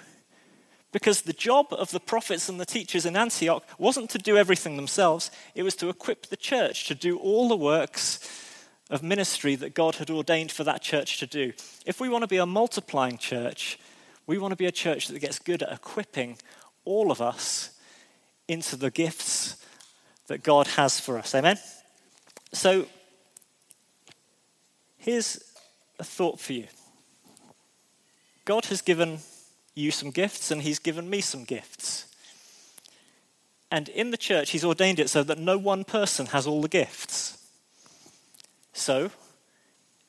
Because 0.92 1.22
the 1.22 1.34
job 1.34 1.68
of 1.72 1.92
the 1.92 2.00
prophets 2.00 2.50
and 2.50 2.60
the 2.60 2.66
teachers 2.66 3.06
in 3.06 3.16
Antioch 3.16 3.64
wasn't 3.78 4.10
to 4.10 4.18
do 4.18 4.38
everything 4.38 4.76
themselves, 4.76 5.32
it 5.56 5.64
was 5.64 5.76
to 5.78 5.90
equip 5.90 6.28
the 6.28 6.38
church 6.38 6.86
to 6.88 6.96
do 6.96 7.18
all 7.18 7.48
the 7.48 7.56
works 7.56 8.20
of 8.90 9.02
ministry 9.02 9.56
that 9.56 9.74
God 9.74 9.96
had 9.96 10.10
ordained 10.10 10.52
for 10.52 10.66
that 10.66 10.82
church 10.82 11.18
to 11.20 11.28
do. 11.28 11.54
If 11.86 12.02
we 12.02 12.10
want 12.10 12.24
to 12.24 12.28
be 12.28 12.38
a 12.38 12.46
multiplying 12.46 13.18
church, 13.18 13.80
we 14.28 14.38
want 14.38 14.52
to 14.52 14.58
be 14.58 14.66
a 14.66 14.72
church 14.72 15.08
that 15.08 15.20
gets 15.20 15.40
good 15.40 15.64
at 15.64 15.72
equipping 15.72 16.38
all 16.84 17.10
of 17.10 17.22
us 17.22 17.72
into 18.50 18.76
the 18.76 18.92
gifts 18.92 19.56
that 20.28 20.44
God 20.44 20.68
has 20.68 21.00
for 21.00 21.18
us. 21.18 21.34
Amen? 21.34 21.58
So, 22.52 22.86
here's 24.98 25.42
a 26.00 26.04
thought 26.04 26.40
for 26.40 26.54
you 26.54 26.68
God 28.44 28.66
has 28.66 28.82
given 28.82 29.20
you 29.74 29.92
some 29.92 30.12
gifts, 30.12 30.52
and 30.52 30.62
He's 30.62 30.80
given 30.80 31.10
me 31.10 31.22
some 31.22 31.44
gifts. 31.44 32.08
And 33.72 33.88
in 33.90 34.12
the 34.12 34.18
church, 34.18 34.52
He's 34.52 34.66
ordained 34.66 35.00
it 35.00 35.10
so 35.10 35.24
that 35.24 35.38
no 35.38 35.58
one 35.58 35.84
person 35.84 36.28
has 36.28 36.46
all 36.46 36.62
the 36.62 36.68
gifts. 36.68 37.38
So, 38.74 39.12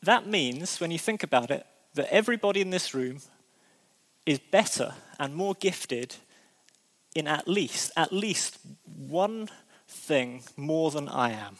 that 0.02 0.26
means, 0.26 0.80
when 0.80 0.90
you 0.90 0.98
think 0.98 1.22
about 1.22 1.50
it, 1.50 1.66
that 1.94 2.12
everybody 2.12 2.60
in 2.60 2.70
this 2.70 2.94
room 2.94 3.18
is 4.26 4.38
better 4.38 4.94
and 5.18 5.34
more 5.34 5.54
gifted 5.54 6.16
in 7.14 7.26
at 7.26 7.46
least, 7.46 7.92
at 7.96 8.12
least 8.12 8.58
one 8.84 9.48
thing 9.88 10.42
more 10.56 10.90
than 10.90 11.08
I 11.08 11.32
am. 11.32 11.56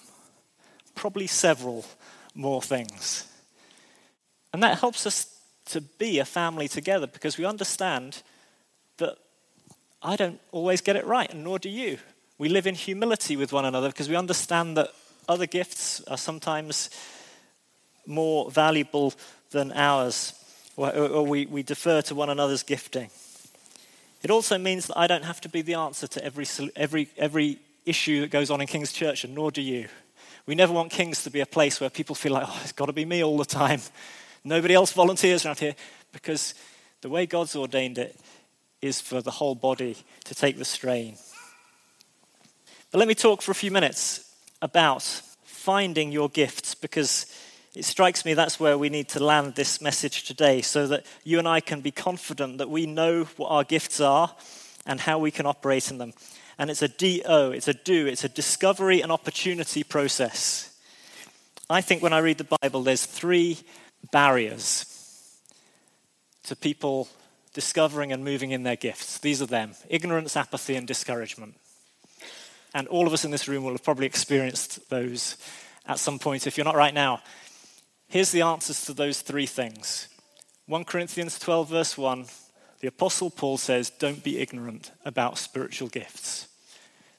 Probably 0.95 1.27
several 1.27 1.85
more 2.35 2.63
things. 2.63 3.27
And 4.53 4.63
that 4.63 4.79
helps 4.79 5.07
us 5.07 5.32
to 5.67 5.81
be 5.81 6.19
a 6.19 6.25
family 6.25 6.69
together 6.69 7.07
because 7.07 7.39
we 7.39 7.45
understand 7.45 8.23
that 8.99 9.17
I 10.03 10.17
don't 10.17 10.41
always 10.51 10.81
get 10.81 10.97
it 10.97 11.07
right, 11.07 11.33
and 11.33 11.45
nor 11.45 11.59
do 11.59 11.69
you. 11.69 11.99
We 12.39 12.49
live 12.49 12.67
in 12.67 12.75
humility 12.75 13.37
with 13.37 13.53
one 13.53 13.65
another 13.65 13.89
because 13.89 14.09
we 14.09 14.17
understand 14.17 14.77
that 14.77 14.91
other 15.29 15.47
gifts 15.47 16.03
are 16.05 16.19
sometimes 16.19 16.91
more 18.07 18.51
valuable 18.51 19.15
than 19.51 19.73
ours, 19.73 20.33
or, 20.77 21.25
we, 21.25 21.47
we 21.47 21.63
defer 21.63 22.03
to 22.03 22.15
one 22.15 22.31
another's 22.31 22.63
gifting. 22.63 23.11
It 24.23 24.31
also 24.31 24.59
means 24.59 24.87
that 24.87 24.99
I 24.99 25.07
don't 25.07 25.25
have 25.25 25.41
to 25.43 25.49
be 25.49 25.63
the 25.63 25.75
answer 25.75 26.07
to 26.07 26.25
every, 26.25 26.47
every, 26.75 27.09
every 27.17 27.59
issue 27.85 28.23
that 28.23 28.31
goes 28.31 28.51
on 28.51 28.61
in 28.61 28.67
King's 28.67 28.93
Church, 28.93 29.25
and 29.25 29.35
nor 29.35 29.51
do 29.51 29.63
you. 29.63 29.89
We 30.47 30.55
never 30.55 30.73
want 30.73 30.91
King's 30.91 31.23
to 31.25 31.31
be 31.31 31.41
a 31.41 31.47
place 31.47 31.81
where 31.81 31.91
people 31.91 32.15
feel 32.15 32.33
like, 32.33 32.47
oh, 32.49 32.61
it's 32.63 32.73
got 32.73 32.87
to 32.87 32.93
be 32.93 33.05
me 33.05 33.23
all 33.23 33.37
the 33.37 33.45
time. 33.45 33.81
Nobody 34.45 34.75
else 34.75 34.93
volunteers 34.93 35.47
around 35.47 35.59
here 35.59 35.77
because 36.13 36.55
the 37.01 37.09
way 37.09 37.27
God's 37.27 37.57
ordained 37.57 37.99
it 37.99 38.17
is 38.81 39.01
for 39.01 39.23
the 39.23 39.31
whole 39.31 39.55
body 39.55 39.97
to 40.25 40.35
take 40.35 40.59
the 40.59 40.65
strain. 40.65 41.17
But 42.91 42.99
let 42.99 43.09
me 43.09 43.15
talk 43.15 43.43
for 43.43 43.53
a 43.53 43.55
few 43.55 43.71
minutes 43.71 44.31
about 44.61 45.03
finding 45.45 46.13
your 46.13 46.29
gifts 46.29 46.75
because 46.75 47.27
it 47.75 47.85
strikes 47.85 48.25
me 48.25 48.35
that's 48.35 48.61
where 48.61 48.77
we 48.77 48.91
need 48.91 49.09
to 49.11 49.25
land 49.25 49.55
this 49.55 49.81
message 49.81 50.25
today 50.25 50.61
so 50.61 50.87
that 50.89 51.07
you 51.25 51.39
and 51.39 51.49
I 51.49 51.61
can 51.61 51.81
be 51.81 51.91
confident 51.91 52.59
that 52.59 52.69
we 52.69 52.85
know 52.85 53.25
what 53.37 53.49
our 53.49 53.65
gifts 53.65 54.01
are 54.01 54.35
and 54.85 55.01
how 55.01 55.19
we 55.19 55.31
can 55.31 55.47
operate 55.47 55.91
in 55.91 55.99
them. 55.99 56.13
And 56.59 56.69
it's 56.69 56.83
a 56.83 56.89
DO, 56.89 57.53
it's 57.53 57.69
a 57.69 57.75
do, 57.75 58.07
it's 58.07 58.25
a 58.25 58.29
discovery 58.29 59.01
and 59.01 59.11
opportunity 59.11 59.85
process. 59.85 60.77
I 61.71 61.81
think 61.81 62.03
when 62.03 62.13
I 62.13 62.19
read 62.19 62.39
the 62.39 62.57
Bible, 62.61 62.83
there's 62.83 63.07
three 63.07 63.61
barriers 64.11 64.87
to 66.45 66.57
people 66.57 67.09
discovering 67.55 68.13
and 68.13 68.25
moving 68.25 68.51
in 68.51 68.63
their 68.63 68.77
gifts. 68.77 69.19
These 69.19 69.43
are 69.43 69.47
them 69.47 69.75
ignorance, 69.89 70.37
apathy, 70.37 70.75
and 70.75 70.87
discouragement. 70.87 71.55
And 72.75 72.89
all 72.89 73.07
of 73.07 73.13
us 73.13 73.25
in 73.25 73.31
this 73.31 73.49
room 73.49 73.65
will 73.65 73.73
have 73.73 73.85
probably 73.85 74.07
experienced 74.07 74.89
those 74.89 75.37
at 75.87 75.99
some 75.99 76.19
point, 76.19 76.47
if 76.47 76.57
you're 76.57 76.65
not 76.65 76.77
right 76.77 76.95
now. 76.95 77.21
Here's 78.09 78.31
the 78.31 78.43
answers 78.43 78.85
to 78.85 78.93
those 78.93 79.21
three 79.21 79.47
things 79.47 80.09
1 80.67 80.85
Corinthians 80.85 81.39
12, 81.39 81.69
verse 81.69 81.99
1, 81.99 82.27
the 82.81 82.89
Apostle 82.89 83.31
Paul 83.31 83.59
says, 83.59 83.91
Don't 83.91 84.23
be 84.23 84.39
ignorant 84.39 84.91
about 85.05 85.39
spiritual 85.39 85.89
gifts. 85.89 86.49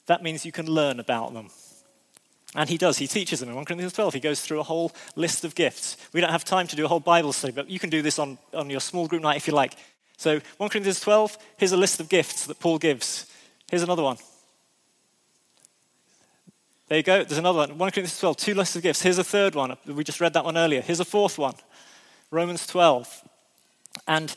That 0.06 0.22
means 0.22 0.44
you 0.44 0.52
can 0.52 0.66
learn 0.66 1.00
about 1.00 1.34
them. 1.34 1.48
And 2.54 2.70
he 2.70 2.78
does, 2.78 2.98
he 2.98 3.08
teaches 3.08 3.40
them 3.40 3.48
in 3.48 3.54
1 3.56 3.64
Corinthians 3.64 3.92
12. 3.94 4.14
He 4.14 4.20
goes 4.20 4.40
through 4.40 4.60
a 4.60 4.64
whole 4.64 4.92
list 5.16 5.44
of 5.44 5.54
gifts. 5.54 5.96
We 6.12 6.20
don't 6.20 6.30
have 6.30 6.44
time 6.44 6.68
to 6.68 6.76
do 6.76 6.84
a 6.84 6.88
whole 6.88 7.00
Bible 7.00 7.32
study, 7.32 7.52
but 7.52 7.68
you 7.68 7.80
can 7.80 7.90
do 7.90 8.00
this 8.00 8.18
on, 8.18 8.38
on 8.52 8.70
your 8.70 8.80
small 8.80 9.08
group 9.08 9.22
night 9.22 9.36
if 9.36 9.48
you 9.48 9.54
like. 9.54 9.74
So, 10.16 10.40
1 10.58 10.68
Corinthians 10.68 11.00
12, 11.00 11.36
here's 11.56 11.72
a 11.72 11.76
list 11.76 11.98
of 11.98 12.08
gifts 12.08 12.46
that 12.46 12.60
Paul 12.60 12.78
gives. 12.78 13.26
Here's 13.68 13.82
another 13.82 14.04
one. 14.04 14.16
There 16.86 16.98
you 16.98 17.02
go, 17.02 17.24
there's 17.24 17.38
another 17.38 17.58
one. 17.58 17.70
1 17.70 17.78
Corinthians 17.90 18.20
12, 18.20 18.36
two 18.36 18.54
lists 18.54 18.76
of 18.76 18.82
gifts. 18.82 19.02
Here's 19.02 19.18
a 19.18 19.24
third 19.24 19.56
one. 19.56 19.76
We 19.86 20.04
just 20.04 20.20
read 20.20 20.34
that 20.34 20.44
one 20.44 20.56
earlier. 20.56 20.80
Here's 20.80 21.00
a 21.00 21.04
fourth 21.04 21.38
one. 21.38 21.54
Romans 22.30 22.66
12. 22.66 23.28
And 24.06 24.34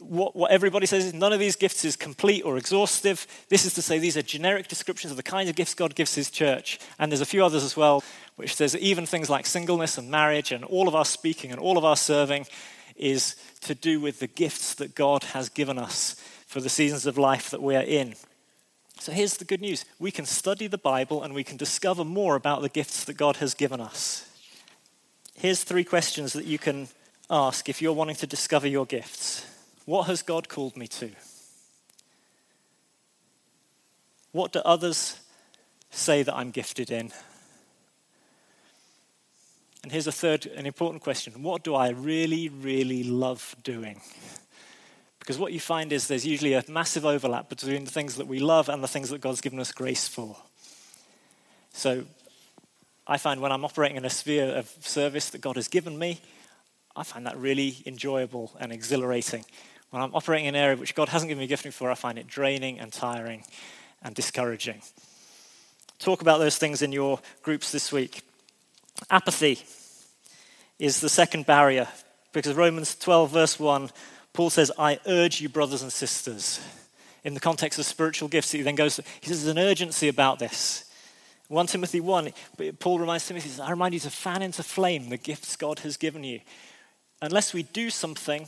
what, 0.00 0.34
what 0.36 0.50
everybody 0.50 0.86
says 0.86 1.06
is 1.06 1.14
none 1.14 1.32
of 1.32 1.40
these 1.40 1.56
gifts 1.56 1.84
is 1.84 1.96
complete 1.96 2.44
or 2.44 2.56
exhaustive. 2.56 3.26
This 3.48 3.64
is 3.64 3.74
to 3.74 3.82
say, 3.82 3.98
these 3.98 4.16
are 4.16 4.22
generic 4.22 4.68
descriptions 4.68 5.10
of 5.10 5.16
the 5.16 5.22
kinds 5.22 5.48
of 5.48 5.56
gifts 5.56 5.74
God 5.74 5.94
gives 5.94 6.14
his 6.14 6.30
church. 6.30 6.78
And 6.98 7.10
there's 7.10 7.20
a 7.20 7.26
few 7.26 7.44
others 7.44 7.64
as 7.64 7.76
well, 7.76 8.02
which 8.36 8.54
says 8.54 8.76
even 8.76 9.06
things 9.06 9.30
like 9.30 9.46
singleness 9.46 9.98
and 9.98 10.10
marriage 10.10 10.52
and 10.52 10.64
all 10.64 10.88
of 10.88 10.94
our 10.94 11.04
speaking 11.04 11.50
and 11.50 11.60
all 11.60 11.78
of 11.78 11.84
our 11.84 11.96
serving 11.96 12.46
is 12.96 13.36
to 13.60 13.74
do 13.74 14.00
with 14.00 14.20
the 14.20 14.26
gifts 14.26 14.74
that 14.74 14.94
God 14.94 15.24
has 15.24 15.48
given 15.48 15.78
us 15.78 16.14
for 16.46 16.60
the 16.60 16.68
seasons 16.68 17.06
of 17.06 17.18
life 17.18 17.50
that 17.50 17.62
we 17.62 17.76
are 17.76 17.82
in. 17.82 18.14
So 19.00 19.12
here's 19.12 19.36
the 19.36 19.44
good 19.44 19.60
news 19.60 19.84
we 19.98 20.10
can 20.10 20.26
study 20.26 20.66
the 20.66 20.78
Bible 20.78 21.22
and 21.22 21.34
we 21.34 21.44
can 21.44 21.56
discover 21.56 22.04
more 22.04 22.34
about 22.34 22.62
the 22.62 22.68
gifts 22.68 23.04
that 23.04 23.16
God 23.16 23.36
has 23.36 23.54
given 23.54 23.80
us. 23.80 24.28
Here's 25.34 25.62
three 25.62 25.84
questions 25.84 26.32
that 26.32 26.46
you 26.46 26.58
can 26.58 26.88
ask 27.30 27.68
if 27.68 27.80
you're 27.80 27.92
wanting 27.92 28.16
to 28.16 28.26
discover 28.26 28.66
your 28.66 28.86
gifts. 28.86 29.47
What 29.88 30.08
has 30.08 30.20
God 30.20 30.50
called 30.50 30.76
me 30.76 30.86
to? 30.86 31.10
What 34.32 34.52
do 34.52 34.58
others 34.62 35.18
say 35.90 36.22
that 36.22 36.34
I'm 36.34 36.50
gifted 36.50 36.90
in? 36.90 37.10
And 39.82 39.90
here's 39.90 40.06
a 40.06 40.12
third, 40.12 40.44
an 40.44 40.66
important 40.66 41.02
question 41.02 41.42
What 41.42 41.64
do 41.64 41.74
I 41.74 41.88
really, 41.88 42.50
really 42.50 43.02
love 43.02 43.56
doing? 43.64 44.02
Because 45.20 45.38
what 45.38 45.54
you 45.54 45.60
find 45.60 45.90
is 45.90 46.06
there's 46.06 46.26
usually 46.26 46.52
a 46.52 46.62
massive 46.68 47.06
overlap 47.06 47.48
between 47.48 47.86
the 47.86 47.90
things 47.90 48.16
that 48.16 48.26
we 48.26 48.40
love 48.40 48.68
and 48.68 48.84
the 48.84 48.88
things 48.88 49.08
that 49.08 49.22
God's 49.22 49.40
given 49.40 49.58
us 49.58 49.72
grace 49.72 50.06
for. 50.06 50.36
So 51.72 52.04
I 53.06 53.16
find 53.16 53.40
when 53.40 53.52
I'm 53.52 53.64
operating 53.64 53.96
in 53.96 54.04
a 54.04 54.10
sphere 54.10 54.54
of 54.54 54.68
service 54.80 55.30
that 55.30 55.40
God 55.40 55.56
has 55.56 55.68
given 55.68 55.98
me, 55.98 56.20
I 56.94 57.04
find 57.04 57.24
that 57.24 57.38
really 57.38 57.78
enjoyable 57.86 58.52
and 58.60 58.70
exhilarating. 58.70 59.46
When 59.90 60.02
I'm 60.02 60.14
operating 60.14 60.46
in 60.46 60.54
an 60.54 60.60
area 60.60 60.76
which 60.76 60.94
God 60.94 61.08
hasn't 61.08 61.28
given 61.28 61.40
me 61.40 61.46
gifting 61.46 61.72
for, 61.72 61.90
I 61.90 61.94
find 61.94 62.18
it 62.18 62.26
draining 62.26 62.78
and 62.78 62.92
tiring 62.92 63.44
and 64.02 64.14
discouraging. 64.14 64.82
Talk 65.98 66.20
about 66.22 66.38
those 66.38 66.58
things 66.58 66.82
in 66.82 66.92
your 66.92 67.20
groups 67.42 67.72
this 67.72 67.90
week. 67.90 68.22
Apathy 69.10 69.60
is 70.78 71.00
the 71.00 71.08
second 71.08 71.46
barrier 71.46 71.88
because 72.32 72.54
Romans 72.54 72.94
12, 72.96 73.30
verse 73.30 73.58
1 73.58 73.90
Paul 74.38 74.50
says, 74.50 74.70
I 74.78 75.00
urge 75.06 75.40
you, 75.40 75.48
brothers 75.48 75.82
and 75.82 75.92
sisters. 75.92 76.60
In 77.24 77.34
the 77.34 77.40
context 77.40 77.76
of 77.80 77.86
spiritual 77.86 78.28
gifts, 78.28 78.52
he 78.52 78.62
then 78.62 78.76
goes, 78.76 79.00
he 79.20 79.26
says, 79.26 79.44
there's 79.44 79.56
an 79.56 79.58
urgency 79.58 80.06
about 80.06 80.38
this. 80.38 80.84
1 81.48 81.66
Timothy 81.66 81.98
1, 81.98 82.32
Paul 82.78 83.00
reminds 83.00 83.26
Timothy, 83.26 83.48
says, 83.48 83.58
I 83.58 83.70
remind 83.70 83.94
you 83.94 84.00
to 84.00 84.10
fan 84.10 84.42
into 84.42 84.62
flame 84.62 85.08
the 85.08 85.16
gifts 85.16 85.56
God 85.56 85.80
has 85.80 85.96
given 85.96 86.22
you. 86.22 86.38
Unless 87.20 87.52
we 87.52 87.64
do 87.64 87.90
something, 87.90 88.46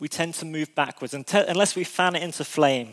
we 0.00 0.08
tend 0.08 0.34
to 0.34 0.44
move 0.44 0.74
backwards. 0.74 1.14
Unless 1.14 1.76
we 1.76 1.84
fan 1.84 2.16
it 2.16 2.22
into 2.22 2.44
flame, 2.44 2.90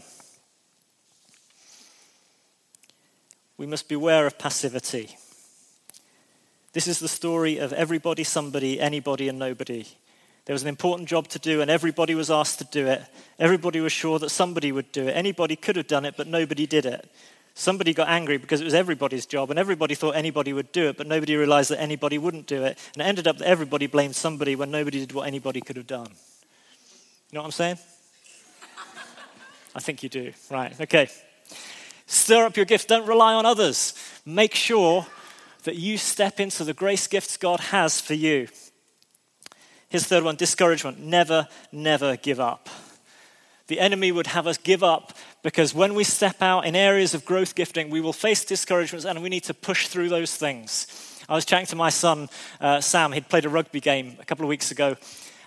we 3.58 3.66
must 3.66 3.90
beware 3.90 4.26
of 4.26 4.38
passivity. 4.38 5.16
This 6.74 6.88
is 6.88 7.00
the 7.00 7.08
story 7.08 7.58
of 7.58 7.74
everybody, 7.74 8.24
somebody, 8.24 8.80
anybody, 8.80 9.28
and 9.28 9.38
nobody. 9.38 9.86
There 10.46 10.54
was 10.54 10.64
an 10.64 10.70
important 10.70 11.08
job 11.10 11.28
to 11.30 11.40
do, 11.40 11.62
and 11.62 11.70
everybody 11.70 12.16
was 12.16 12.32
asked 12.32 12.60
to 12.60 12.66
do 12.66 12.88
it. 12.88 13.04
Everybody 13.38 13.80
was 13.80 13.92
sure 13.92 14.18
that 14.20 14.30
somebody 14.30 14.72
would 14.72 14.92
do 14.92 15.08
it. 15.08 15.12
Anybody 15.12 15.56
could 15.56 15.76
have 15.76 15.88
done 15.88 16.06
it, 16.06 16.16
but 16.18 16.28
nobody 16.28 16.66
did 16.66 16.86
it. 16.86 17.10
Somebody 17.54 17.94
got 17.94 18.08
angry 18.08 18.38
because 18.38 18.62
it 18.62 18.64
was 18.64 18.74
everybody's 18.74 19.26
job, 19.26 19.50
and 19.50 19.60
everybody 19.60 19.94
thought 19.94 20.16
anybody 20.16 20.54
would 20.54 20.72
do 20.72 20.88
it, 20.88 20.98
but 20.98 21.06
nobody 21.06 21.36
realized 21.36 21.70
that 21.72 21.82
anybody 21.82 22.18
wouldn't 22.18 22.48
do 22.48 22.64
it. 22.64 22.80
And 22.94 23.02
it 23.02 23.06
ended 23.06 23.28
up 23.28 23.38
that 23.40 23.48
everybody 23.48 23.88
blamed 23.88 24.16
somebody 24.16 24.56
when 24.56 24.72
nobody 24.72 25.02
did 25.02 25.12
what 25.12 25.28
anybody 25.28 25.60
could 25.62 25.76
have 25.76 25.88
done. 25.88 26.10
You 27.32 27.38
know 27.38 27.44
what 27.44 27.48
I'm 27.48 27.52
saying? 27.52 27.78
I 29.74 29.80
think 29.80 30.04
you 30.04 30.10
do. 30.10 30.34
Right, 30.50 30.80
okay. 30.82 31.08
Stir 32.06 32.46
up 32.46 32.58
your 32.58 32.66
gifts. 32.66 32.84
Don't 32.84 33.08
rely 33.08 33.34
on 33.34 33.46
others. 33.46 33.94
Make 34.26 34.54
sure 34.54 35.08
that 35.64 35.78
you 35.78 35.98
step 35.98 36.42
into 36.42 36.66
the 36.66 36.74
grace 36.74 37.08
gifts 37.08 37.38
God 37.38 37.62
has 37.62 38.02
for 38.02 38.16
you. 38.16 38.50
His 39.88 40.06
third 40.06 40.26
one 40.26 40.36
discouragement. 40.36 41.00
Never, 41.00 41.48
never 41.72 42.18
give 42.18 42.42
up. 42.42 42.68
The 43.68 43.80
enemy 43.80 44.12
would 44.12 44.28
have 44.28 44.46
us 44.46 44.58
give 44.58 44.84
up 44.84 45.14
because 45.42 45.74
when 45.74 45.94
we 45.94 46.04
step 46.04 46.42
out 46.42 46.66
in 46.66 46.76
areas 46.76 47.14
of 47.14 47.24
growth 47.24 47.56
gifting, 47.56 47.90
we 47.90 48.02
will 48.02 48.12
face 48.12 48.44
discouragements 48.44 49.06
and 49.06 49.24
we 49.24 49.30
need 49.30 49.46
to 49.46 49.54
push 49.54 49.88
through 49.88 50.10
those 50.10 50.36
things. 50.36 50.86
I 51.30 51.36
was 51.36 51.46
chatting 51.46 51.68
to 51.68 51.78
my 51.78 51.92
son, 51.92 52.28
uh, 52.60 52.82
Sam. 52.82 53.14
He'd 53.14 53.30
played 53.30 53.46
a 53.46 53.50
rugby 53.50 53.80
game 53.80 54.18
a 54.20 54.26
couple 54.26 54.44
of 54.44 54.50
weeks 54.50 54.72
ago, 54.72 54.98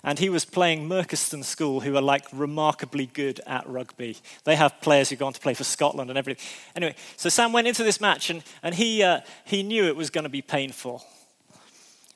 and 0.05 0.19
he 0.19 0.29
was 0.29 0.45
playing 0.45 0.89
Merchiston 0.89 1.43
School, 1.43 1.81
who 1.81 1.97
are 1.97 2.03
like 2.03 2.27
remarkably 2.33 3.07
good 3.07 3.41
at 3.47 3.69
rugby. 3.69 4.17
They 4.45 4.55
have 4.57 4.81
players 4.81 5.11
who 5.11 5.17
go 5.17 5.27
on 5.27 5.33
to 5.33 5.41
play 5.41 5.55
for 5.55 5.65
Scotland 5.65 6.11
and 6.11 6.19
everything. 6.19 6.45
Anyway, 6.77 6.95
so 7.17 7.29
Sam 7.29 7.53
went 7.53 7.67
into 7.67 7.83
this 7.83 8.01
match, 8.01 8.31
and, 8.31 8.45
and 8.63 8.75
he, 8.75 9.03
uh, 9.03 9.21
he 9.45 9.63
knew 9.63 9.87
it 9.87 9.97
was 9.97 10.11
going 10.11 10.25
to 10.25 10.31
be 10.31 10.43
painful. 10.43 11.05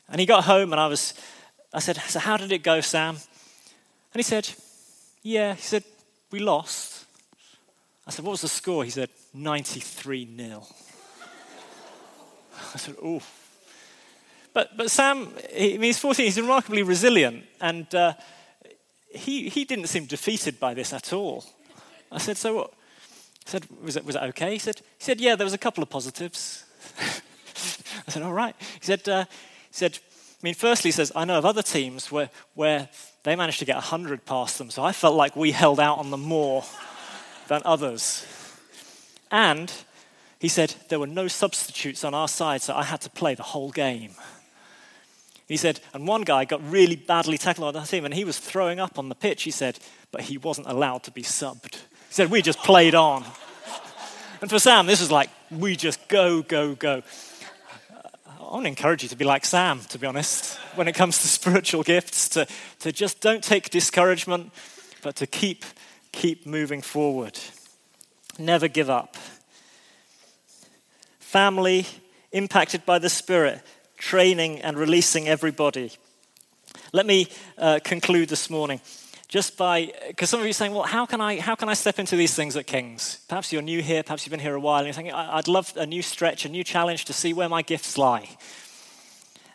And 0.09 0.21
he 0.21 0.27
got 0.27 0.45
home, 0.45 0.73
and 0.73 0.81
I 0.81 0.87
was 0.87 1.15
I 1.73 1.81
said, 1.81 1.97
So 1.97 2.19
how 2.19 2.37
did 2.37 2.53
it 2.53 2.63
go, 2.63 2.81
Sam? 2.81 3.17
And 3.17 4.19
he 4.19 4.23
said, 4.23 4.49
Yeah. 5.23 5.55
He 5.55 5.63
said, 5.63 5.85
We 6.31 6.39
lost. 6.41 7.05
I 8.07 8.11
said, 8.11 8.25
What 8.25 8.33
was 8.33 8.41
the 8.43 8.49
score? 8.49 8.85
He 8.85 8.91
said, 8.91 9.11
93 9.35 10.37
0. 10.37 10.67
I 12.75 12.79
said, 12.79 12.97
Oh. 13.03 13.23
But, 14.59 14.77
but 14.77 14.91
Sam, 14.91 15.29
I 15.57 15.69
mean, 15.79 15.83
he's 15.83 16.01
14, 16.01 16.25
he's 16.25 16.41
remarkably 16.41 16.83
resilient, 16.83 17.45
and 17.61 17.95
uh, 17.95 18.15
he, 19.09 19.49
he 19.49 19.65
didn't 19.65 19.87
seem 19.87 20.07
defeated 20.07 20.59
by 20.59 20.75
this 20.75 20.93
at 20.93 21.13
all. 21.13 21.45
I 22.11 22.19
said, 22.19 22.37
So 22.37 22.57
what? 22.57 22.73
I 23.47 23.51
said, 23.51 23.67
was 23.81 23.95
it, 23.95 24.05
was 24.05 24.17
it 24.17 24.23
okay? 24.31 24.55
He 24.55 24.59
said, 24.59 24.79
he 24.79 25.05
said, 25.05 25.21
Yeah, 25.21 25.37
there 25.37 25.45
was 25.45 25.55
a 25.55 25.59
couple 25.59 25.81
of 25.81 25.91
positives. 25.91 26.65
I 26.99 28.11
said, 28.11 28.25
All 28.25 28.33
right. 28.33 28.57
He 28.59 28.85
said, 28.85 29.09
uh, 29.09 29.27
he 29.29 29.37
said, 29.71 29.97
I 29.97 30.41
mean, 30.43 30.55
firstly, 30.55 30.89
he 30.89 30.93
says, 30.93 31.13
I 31.15 31.25
know 31.25 31.39
of 31.39 31.47
other 31.47 31.63
teams 31.63 32.11
where, 32.11 32.29
where 32.55 32.89
they 33.23 33.37
managed 33.37 33.61
to 33.61 33.65
get 33.65 33.77
100 33.77 34.27
past 34.27 34.59
them, 34.59 34.71
so 34.71 34.83
I 34.83 34.91
felt 34.91 35.15
like 35.15 35.37
we 35.37 35.53
held 35.53 35.79
out 35.79 35.99
on 35.99 36.11
them 36.11 36.23
more 36.23 36.65
than 37.47 37.63
others. 37.65 38.27
And 39.31 39.73
he 40.41 40.49
said, 40.49 40.75
there 40.89 40.99
were 40.99 41.07
no 41.07 41.29
substitutes 41.29 42.03
on 42.03 42.13
our 42.13 42.27
side, 42.27 42.61
so 42.61 42.75
I 42.75 42.83
had 42.83 43.01
to 43.03 43.11
play 43.11 43.37
the 43.37 43.45
whole 43.45 43.71
game. 43.71 44.17
He 45.49 45.57
said, 45.57 45.81
and 45.95 46.07
one 46.07 46.23
guy 46.23 46.45
got 46.45 46.61
really 46.71 46.95
badly 46.95 47.39
tackled 47.39 47.75
on 47.75 47.81
the 47.83 47.89
team, 47.89 48.05
and 48.05 48.13
he 48.13 48.25
was 48.25 48.39
throwing 48.39 48.79
up 48.79 48.99
on 48.99 49.09
the 49.09 49.15
pitch, 49.15 49.45
he 49.45 49.51
said, 49.51 49.79
but 50.13 50.23
he 50.23 50.37
wasn't 50.37 50.67
allowed 50.67 51.03
to 51.05 51.11
be 51.11 51.23
subbed. 51.23 51.75
He 51.75 52.15
said, 52.15 52.31
we 52.31 52.43
just 52.43 52.59
played 52.61 52.95
on. 52.95 53.25
And 54.41 54.49
for 54.49 54.61
Sam, 54.61 54.87
this 54.87 55.01
was 55.01 55.11
like, 55.11 55.31
we 55.51 55.75
just 55.75 56.07
go, 56.07 56.43
go, 56.43 56.77
go. 56.77 57.03
I 58.49 58.53
want 58.53 58.67
to 58.67 58.69
encourage 58.69 59.03
you 59.03 59.09
to 59.09 59.17
be 59.17 59.25
like 59.25 59.45
Sam, 59.45 59.81
to 59.89 59.99
be 59.99 60.07
honest, 60.07 60.57
when 60.77 60.87
it 60.87 60.95
comes 60.95 61.21
to 61.23 61.27
spiritual 61.29 61.83
gifts, 61.83 62.29
to, 62.31 62.47
to 62.79 62.93
just 62.93 63.21
don't 63.21 63.43
take 63.43 63.69
discouragement, 63.69 64.53
but 65.03 65.17
to 65.17 65.27
keep, 65.27 65.65
keep 66.13 66.47
moving 66.47 66.83
forward. 66.83 67.37
Never 68.39 68.69
give 68.69 68.89
up. 68.89 69.17
Family 71.19 71.85
impacted 72.31 72.87
by 72.87 73.01
the 73.01 73.11
Spirit, 73.11 73.61
training 73.99 74.61
and 74.63 74.79
releasing 74.79 75.29
everybody. 75.29 75.93
Let 76.93 77.07
me 77.07 77.29
uh, 77.59 77.81
conclude 77.85 78.29
this 78.29 78.49
morning 78.49 78.81
just 79.29 79.59
by, 79.59 79.93
because 80.07 80.31
some 80.31 80.41
of 80.41 80.47
you 80.47 80.51
are 80.51 80.55
saying, 80.55 80.73
well, 80.73 80.85
how 80.85 81.05
can, 81.05 81.21
I, 81.21 81.39
how 81.39 81.55
can 81.55 81.69
I 81.69 81.75
step 81.75 81.99
into 81.99 82.17
these 82.17 82.35
things 82.35 82.57
at 82.57 82.67
King's? 82.67 83.19
Perhaps 83.29 83.53
you're 83.53 83.61
new 83.61 83.83
here, 83.83 84.03
perhaps 84.03 84.25
you've 84.25 84.31
been 84.31 84.41
here 84.41 84.55
a 84.55 84.61
while, 84.61 84.79
and 84.79 84.87
you're 84.87 84.95
thinking, 84.95 85.13
I'd 85.13 85.49
love 85.49 85.73
a 85.77 85.85
new 85.85 86.01
stretch, 86.01 86.47
a 86.47 86.49
new 86.49 86.65
challenge 86.65 87.05
to 87.07 87.13
see 87.13 87.35
where 87.35 87.49
my 87.49 87.61
gifts 87.61 87.99
lie. 87.99 88.31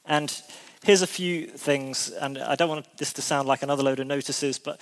And 0.06 0.32
here's 0.84 1.02
a 1.02 1.08
few 1.08 1.48
things, 1.48 2.12
and 2.12 2.38
I 2.38 2.56
don't 2.56 2.70
want 2.70 2.86
this 2.98 3.14
to 3.14 3.24
sound 3.24 3.48
like 3.48 3.64
another 3.64 3.82
load 3.82 4.00
of 4.00 4.06
notices, 4.06 4.60
but 4.60 4.80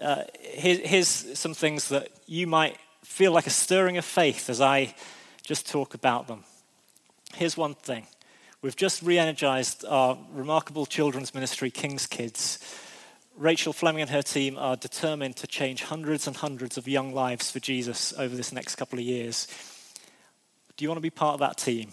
uh, 0.00 0.24
here, 0.42 0.78
here's 0.84 1.38
some 1.38 1.54
things 1.54 1.88
that 1.88 2.08
you 2.26 2.46
might 2.46 2.76
feel 3.02 3.32
like 3.32 3.46
a 3.46 3.50
stirring 3.50 3.96
of 3.96 4.04
faith 4.04 4.50
as 4.50 4.60
I 4.60 4.94
just 5.42 5.70
talk 5.70 5.94
about 5.94 6.28
them. 6.28 6.44
Here's 7.34 7.56
one 7.56 7.74
thing. 7.74 8.06
We've 8.60 8.74
just 8.74 9.02
re 9.02 9.16
energized 9.16 9.84
our 9.84 10.18
remarkable 10.32 10.84
children's 10.84 11.32
ministry, 11.32 11.70
King's 11.70 12.08
Kids. 12.08 12.58
Rachel 13.36 13.72
Fleming 13.72 14.02
and 14.02 14.10
her 14.10 14.22
team 14.22 14.58
are 14.58 14.74
determined 14.74 15.36
to 15.36 15.46
change 15.46 15.84
hundreds 15.84 16.26
and 16.26 16.34
hundreds 16.34 16.76
of 16.76 16.88
young 16.88 17.14
lives 17.14 17.52
for 17.52 17.60
Jesus 17.60 18.12
over 18.18 18.34
this 18.34 18.50
next 18.50 18.74
couple 18.74 18.98
of 18.98 19.04
years. 19.04 19.46
Do 20.76 20.84
you 20.84 20.88
want 20.88 20.96
to 20.96 21.02
be 21.02 21.10
part 21.10 21.34
of 21.34 21.40
that 21.40 21.56
team? 21.56 21.92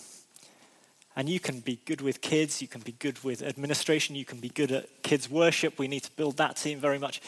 And 1.16 1.30
you 1.30 1.40
can 1.40 1.60
be 1.60 1.80
good 1.86 2.02
with 2.02 2.22
kids, 2.22 2.64
you 2.64 2.68
can 2.68 2.82
be 2.82 2.94
good 2.94 3.24
with 3.24 3.44
administration, 3.44 4.16
you 4.16 4.26
can 4.26 4.40
be 4.40 4.50
good 4.50 4.72
at 4.72 5.04
kids' 5.04 5.30
worship. 5.30 5.78
We 5.78 5.88
need 5.88 6.02
to 6.02 6.12
build 6.14 6.38
that 6.38 6.56
team 6.56 6.80
very 6.80 6.98
much. 6.98 7.22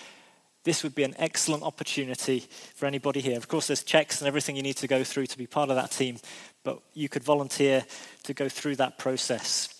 This 0.67 0.83
would 0.83 0.95
be 0.95 1.03
an 1.03 1.15
excellent 1.17 1.63
opportunity 1.63 2.41
for 2.75 2.87
anybody 2.87 3.21
here. 3.21 3.37
Of 3.37 3.47
course, 3.47 3.67
there's 3.67 3.83
checks 3.83 4.19
and 4.19 4.27
everything 4.27 4.57
you 4.57 4.61
need 4.61 4.75
to 4.75 4.87
go 4.87 5.01
through 5.01 5.27
to 5.27 5.37
be 5.37 5.47
part 5.47 5.69
of 5.69 5.77
that 5.77 5.91
team, 5.91 6.17
but 6.65 6.81
you 6.93 7.07
could 7.07 7.23
volunteer 7.23 7.85
to 8.23 8.33
go 8.33 8.49
through 8.49 8.75
that 8.75 8.97
process. 8.97 9.73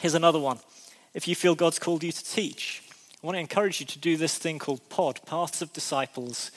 Here's 0.00 0.16
another 0.16 0.40
one. 0.40 0.58
If 1.14 1.28
you 1.28 1.36
feel 1.36 1.54
God's 1.54 1.78
called 1.78 2.02
you 2.02 2.10
to 2.10 2.24
teach, 2.24 2.82
I 3.22 3.26
want 3.28 3.36
to 3.36 3.40
encourage 3.40 3.78
you 3.78 3.86
to 3.86 3.98
do 4.00 4.16
this 4.16 4.36
thing 4.36 4.58
called 4.58 4.80
POD, 4.88 5.20
Paths 5.24 5.62
of 5.62 5.72
Disciples, 5.72 6.50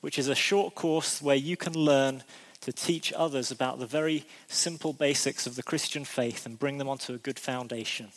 which 0.00 0.18
is 0.18 0.26
a 0.26 0.34
short 0.34 0.74
course 0.74 1.22
where 1.22 1.36
you 1.36 1.56
can 1.56 1.74
learn 1.74 2.24
to 2.62 2.72
teach 2.72 3.12
others 3.12 3.52
about 3.52 3.78
the 3.78 3.86
very 3.86 4.26
simple 4.48 4.92
basics 4.92 5.46
of 5.46 5.54
the 5.54 5.62
Christian 5.62 6.04
faith 6.04 6.44
and 6.44 6.58
bring 6.58 6.78
them 6.78 6.88
onto 6.88 7.14
a 7.14 7.18
good 7.18 7.38
foundation. 7.38 8.08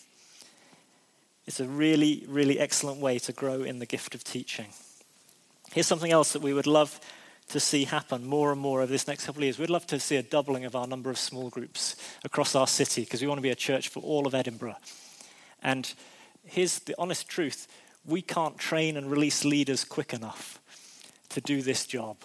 It's 1.46 1.60
a 1.60 1.68
really, 1.68 2.26
really 2.28 2.60
excellent 2.60 3.00
way 3.00 3.20
to 3.20 3.34
grow 3.34 3.64
in 3.64 3.80
the 3.80 3.86
gift 3.86 4.16
of 4.16 4.24
teaching. 4.24 4.68
Here's 5.72 5.88
something 5.88 6.12
else 6.12 6.34
that 6.34 6.42
we 6.42 6.54
would 6.54 6.68
love 6.68 7.00
to 7.50 7.60
see 7.60 7.86
happen 7.86 8.26
more 8.26 8.52
and 8.52 8.62
more 8.62 8.82
over 8.82 8.92
this 8.92 9.08
next 9.08 9.26
couple 9.26 9.42
of 9.42 9.44
years. 9.44 9.60
We'd 9.60 9.70
love 9.70 9.88
to 9.88 10.00
see 10.00 10.16
a 10.16 10.24
doubling 10.24 10.66
of 10.66 10.76
our 10.76 10.88
number 10.88 11.10
of 11.10 11.18
small 11.18 11.50
groups 11.50 11.96
across 12.24 12.56
our 12.56 12.68
city 12.68 13.02
because 13.02 13.22
we 13.22 13.28
want 13.28 13.40
to 13.40 13.44
be 13.44 13.50
a 13.50 13.56
church 13.56 13.90
for 13.90 14.02
all 14.02 14.28
of 14.28 14.34
Edinburgh. 14.34 14.78
And 15.62 15.94
here's 16.46 16.80
the 16.80 16.96
honest 16.98 17.28
truth 17.28 17.68
we 18.06 18.22
can't 18.22 18.58
train 18.58 18.98
and 18.98 19.12
release 19.12 19.46
leaders 19.46 19.84
quick 19.84 20.14
enough 20.14 20.60
to 21.30 21.42
do 21.42 21.62
this 21.62 21.86
job. 21.86 22.18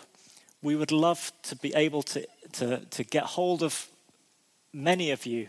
We 0.62 0.74
would 0.74 0.92
love 0.92 1.32
to 1.44 1.56
be 1.56 1.74
able 1.74 2.02
to, 2.04 2.26
to, 2.52 2.78
to 2.78 3.04
get 3.04 3.24
hold 3.24 3.62
of 3.62 3.88
many 4.72 5.10
of 5.10 5.26
you 5.26 5.48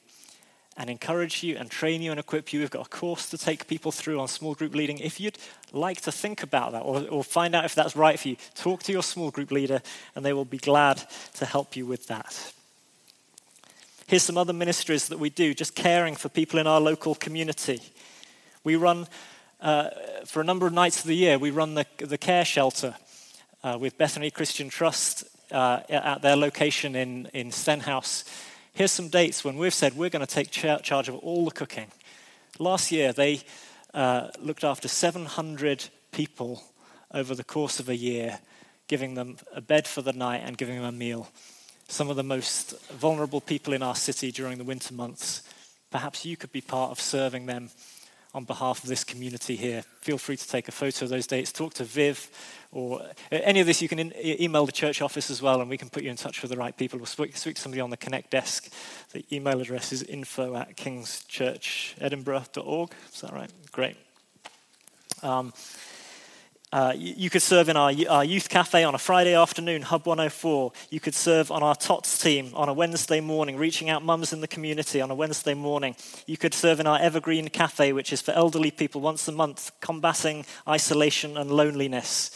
and 0.77 0.89
encourage 0.89 1.43
you 1.43 1.57
and 1.57 1.71
train 1.71 2.01
you 2.01 2.11
and 2.11 2.19
equip 2.19 2.53
you. 2.53 2.59
We've 2.59 2.69
got 2.69 2.85
a 2.85 2.89
course 2.89 3.29
to 3.31 3.37
take 3.37 3.67
people 3.67 3.91
through 3.91 4.19
on 4.19 4.27
small 4.27 4.53
group 4.53 4.75
leading. 4.75 4.99
If 4.99 5.19
you'd 5.19 5.39
like 5.73 6.01
to 6.01 6.11
think 6.11 6.43
about 6.43 6.71
that 6.73 6.81
or, 6.81 7.01
or 7.09 7.23
find 7.23 7.55
out 7.55 7.65
if 7.65 7.73
that's 7.73 7.95
right 7.95 8.19
for 8.19 8.29
you, 8.29 8.37
talk 8.53 8.83
to 8.83 8.91
your 8.91 9.01
small 9.01 9.31
group 9.31 9.51
leader 9.51 9.81
and 10.15 10.23
they 10.23 10.33
will 10.33 10.45
be 10.45 10.59
glad 10.59 11.03
to 11.35 11.45
help 11.45 11.75
you 11.75 11.85
with 11.85 12.07
that. 12.07 12.53
Here's 14.05 14.23
some 14.23 14.37
other 14.37 14.53
ministries 14.53 15.07
that 15.09 15.19
we 15.19 15.29
do, 15.29 15.53
just 15.53 15.75
caring 15.75 16.15
for 16.15 16.29
people 16.29 16.59
in 16.59 16.67
our 16.67 16.79
local 16.79 17.15
community. 17.15 17.81
We 18.63 18.75
run, 18.75 19.07
uh, 19.59 19.89
for 20.25 20.41
a 20.41 20.45
number 20.45 20.67
of 20.67 20.73
nights 20.73 21.01
of 21.01 21.07
the 21.07 21.15
year, 21.15 21.37
we 21.37 21.51
run 21.51 21.73
the, 21.73 21.85
the 21.97 22.17
care 22.17 22.45
shelter 22.45 22.95
uh, 23.63 23.77
with 23.79 23.97
Bethany 23.97 24.31
Christian 24.31 24.69
Trust 24.69 25.25
uh, 25.51 25.81
at 25.89 26.21
their 26.21 26.35
location 26.35 26.95
in, 26.95 27.25
in 27.33 27.51
Stenhouse 27.51 28.23
Here's 28.77 28.91
some 28.91 29.09
dates 29.09 29.43
when 29.43 29.57
we've 29.57 29.73
said 29.73 29.97
we're 29.97 30.11
going 30.11 30.23
to 30.23 30.31
take 30.31 30.51
charge 30.51 31.09
of 31.09 31.15
all 31.15 31.45
the 31.45 31.49
cooking. 31.49 31.87
Last 32.59 32.91
year, 32.91 33.11
they 33.11 33.41
uh, 33.91 34.27
looked 34.39 34.63
after 34.63 34.87
700 34.87 35.85
people 36.11 36.61
over 37.11 37.33
the 37.33 37.43
course 37.43 37.79
of 37.79 37.89
a 37.89 37.95
year, 37.95 38.37
giving 38.87 39.15
them 39.15 39.37
a 39.51 39.61
bed 39.61 39.87
for 39.87 40.03
the 40.03 40.13
night 40.13 40.43
and 40.45 40.59
giving 40.59 40.75
them 40.75 40.85
a 40.85 40.91
meal. 40.91 41.27
Some 41.87 42.11
of 42.11 42.17
the 42.17 42.23
most 42.23 42.79
vulnerable 42.91 43.41
people 43.41 43.73
in 43.73 43.81
our 43.81 43.95
city 43.95 44.31
during 44.31 44.59
the 44.59 44.63
winter 44.63 44.93
months. 44.93 45.41
Perhaps 45.89 46.23
you 46.23 46.37
could 46.37 46.51
be 46.51 46.61
part 46.61 46.91
of 46.91 47.01
serving 47.01 47.47
them 47.47 47.71
on 48.35 48.43
behalf 48.43 48.83
of 48.83 48.89
this 48.89 49.03
community 49.03 49.55
here. 49.55 49.81
Feel 50.01 50.19
free 50.19 50.37
to 50.37 50.47
take 50.47 50.67
a 50.67 50.71
photo 50.71 51.05
of 51.05 51.09
those 51.09 51.25
dates. 51.25 51.51
Talk 51.51 51.73
to 51.73 51.83
Viv 51.83 52.29
or 52.77 53.01
any 53.31 53.59
of 53.59 53.65
this. 53.65 53.81
You 53.81 53.89
can 53.89 53.97
in, 53.97 54.13
email 54.15 54.67
the 54.67 54.71
church 54.71 55.01
office 55.01 55.31
as 55.31 55.41
well, 55.41 55.61
and 55.61 55.69
we 55.69 55.77
can 55.77 55.89
put 55.89 56.03
you 56.03 56.11
in 56.11 56.15
touch 56.15 56.43
with 56.43 56.51
the 56.51 56.57
right 56.57 56.77
people. 56.77 56.99
We'll 56.99 57.07
speak, 57.07 57.35
speak 57.35 57.55
to 57.55 57.61
somebody 57.61 57.81
on 57.81 57.89
the 57.89 57.97
Connect 57.97 58.29
desk. 58.29 58.71
The 59.13 59.25
email 59.31 59.59
address 59.59 59.91
is 59.91 60.03
info 60.03 60.55
at 60.55 60.77
kingschurchedinburgh.org. 60.77 62.91
Is 63.11 63.21
that 63.21 63.33
right? 63.33 63.51
Great. 63.71 63.97
Um, 65.23 65.53
uh, 66.71 66.93
you, 66.95 67.15
you, 67.17 67.29
could 67.29 67.41
serve 67.41 67.67
in 67.69 67.77
our, 67.77 67.91
our, 68.09 68.25
youth 68.25 68.49
cafe 68.49 68.83
on 68.83 68.93
a 68.93 68.97
Friday 68.97 69.33
afternoon, 69.33 69.81
Hub 69.81 70.05
104. 70.05 70.73
You 70.89 70.99
could 70.99 71.15
serve 71.15 71.49
on 71.49 71.63
our 71.63 71.75
TOTS 71.75 72.19
team 72.19 72.51
on 72.53 72.67
a 72.67 72.73
Wednesday 72.73 73.21
morning, 73.21 73.55
reaching 73.57 73.89
out 73.89 74.03
mums 74.03 74.33
in 74.33 74.41
the 74.41 74.49
community 74.49 74.99
on 74.99 75.09
a 75.09 75.15
Wednesday 75.15 75.53
morning. 75.53 75.95
You 76.25 76.35
could 76.35 76.53
serve 76.53 76.81
in 76.81 76.85
our 76.85 76.99
Evergreen 76.99 77.47
Cafe, 77.47 77.93
which 77.93 78.11
is 78.13 78.21
for 78.21 78.33
elderly 78.33 78.69
people 78.69 78.99
once 78.99 79.29
a 79.29 79.31
month, 79.31 79.71
combating 79.79 80.45
isolation 80.67 81.37
and 81.37 81.49
loneliness. 81.49 82.31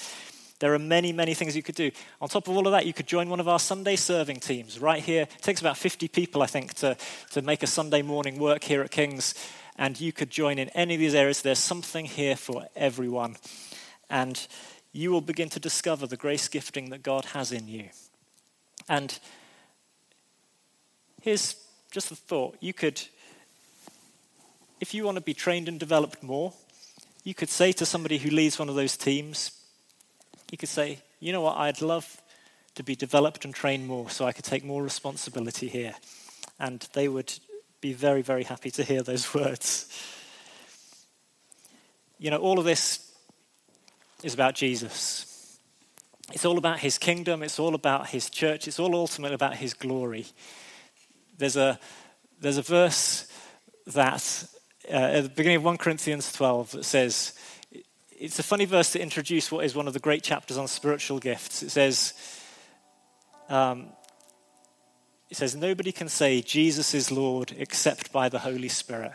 There 0.61 0.73
are 0.73 0.79
many, 0.79 1.11
many 1.11 1.33
things 1.33 1.57
you 1.57 1.63
could 1.63 1.75
do. 1.75 1.91
On 2.21 2.29
top 2.29 2.47
of 2.47 2.55
all 2.55 2.65
of 2.65 2.71
that, 2.71 2.85
you 2.85 2.93
could 2.93 3.07
join 3.07 3.27
one 3.27 3.41
of 3.41 3.49
our 3.49 3.59
Sunday 3.59 3.97
serving 3.97 4.39
teams 4.39 4.79
right 4.79 5.03
here. 5.03 5.23
It 5.23 5.41
takes 5.41 5.59
about 5.59 5.75
50 5.75 6.07
people, 6.07 6.41
I 6.41 6.47
think, 6.47 6.75
to, 6.75 6.95
to 7.31 7.41
make 7.41 7.61
a 7.61 7.67
Sunday 7.67 8.01
morning 8.01 8.39
work 8.39 8.63
here 8.63 8.81
at 8.81 8.91
King's. 8.91 9.35
And 9.77 9.99
you 9.99 10.13
could 10.13 10.29
join 10.29 10.57
in 10.57 10.69
any 10.69 10.93
of 10.93 11.01
these 11.01 11.15
areas. 11.15 11.41
There's 11.41 11.59
something 11.59 12.05
here 12.05 12.37
for 12.37 12.67
everyone 12.77 13.35
and 14.11 14.45
you 14.91 15.09
will 15.09 15.21
begin 15.21 15.49
to 15.49 15.59
discover 15.59 16.05
the 16.05 16.17
grace 16.17 16.47
gifting 16.47 16.89
that 16.89 17.01
God 17.01 17.25
has 17.25 17.51
in 17.51 17.67
you. 17.67 17.89
And 18.89 19.17
here's 21.21 21.55
just 21.91 22.11
a 22.11 22.15
thought 22.15 22.57
you 22.59 22.73
could, 22.73 23.01
if 24.79 24.93
you 24.93 25.05
want 25.05 25.15
to 25.15 25.21
be 25.21 25.33
trained 25.33 25.69
and 25.69 25.79
developed 25.79 26.21
more, 26.21 26.53
you 27.23 27.33
could 27.33 27.49
say 27.49 27.71
to 27.71 27.85
somebody 27.85 28.17
who 28.17 28.29
leads 28.29 28.59
one 28.59 28.67
of 28.67 28.75
those 28.75 28.97
teams, 28.97 29.51
you 30.51 30.57
could 30.57 30.69
say, 30.69 30.99
you 31.19 31.31
know 31.31 31.41
what, 31.41 31.57
I'd 31.57 31.81
love 31.81 32.21
to 32.75 32.83
be 32.83 32.95
developed 32.95 33.45
and 33.45 33.55
trained 33.55 33.87
more 33.87 34.09
so 34.09 34.25
I 34.25 34.33
could 34.33 34.45
take 34.45 34.63
more 34.63 34.83
responsibility 34.83 35.67
here. 35.67 35.95
And 36.59 36.87
they 36.93 37.07
would 37.07 37.33
be 37.79 37.93
very, 37.93 38.21
very 38.21 38.43
happy 38.43 38.69
to 38.71 38.83
hear 38.83 39.01
those 39.01 39.33
words. 39.33 39.87
You 42.19 42.29
know, 42.29 42.37
all 42.37 42.59
of 42.59 42.65
this 42.65 43.11
is 44.23 44.33
about 44.33 44.53
Jesus. 44.53 45.57
It's 46.33 46.45
all 46.45 46.57
about 46.57 46.79
his 46.79 46.97
kingdom, 46.97 47.43
it's 47.43 47.59
all 47.59 47.73
about 47.73 48.09
his 48.09 48.29
church, 48.29 48.67
it's 48.67 48.79
all 48.79 48.95
ultimately 48.95 49.35
about 49.35 49.55
his 49.55 49.73
glory. 49.73 50.27
There's 51.37 51.57
a, 51.57 51.79
there's 52.39 52.57
a 52.57 52.61
verse 52.61 53.27
that, 53.87 54.45
uh, 54.89 54.93
at 54.93 55.23
the 55.23 55.29
beginning 55.29 55.57
of 55.57 55.63
1 55.63 55.77
Corinthians 55.77 56.31
12, 56.31 56.71
that 56.71 56.85
says, 56.85 57.33
it's 58.21 58.37
a 58.37 58.43
funny 58.43 58.65
verse 58.65 58.91
to 58.91 59.01
introduce 59.01 59.51
what 59.51 59.65
is 59.65 59.73
one 59.73 59.87
of 59.87 59.93
the 59.93 59.99
great 59.99 60.21
chapters 60.21 60.55
on 60.55 60.67
spiritual 60.67 61.17
gifts. 61.17 61.63
It 61.63 61.71
says, 61.71 62.13
um, 63.49 63.87
it 65.31 65.37
says, 65.37 65.55
Nobody 65.55 65.91
can 65.91 66.07
say 66.07 66.43
Jesus 66.43 66.93
is 66.93 67.11
Lord 67.11 67.55
except 67.57 68.13
by 68.13 68.29
the 68.29 68.37
Holy 68.37 68.69
Spirit. 68.69 69.13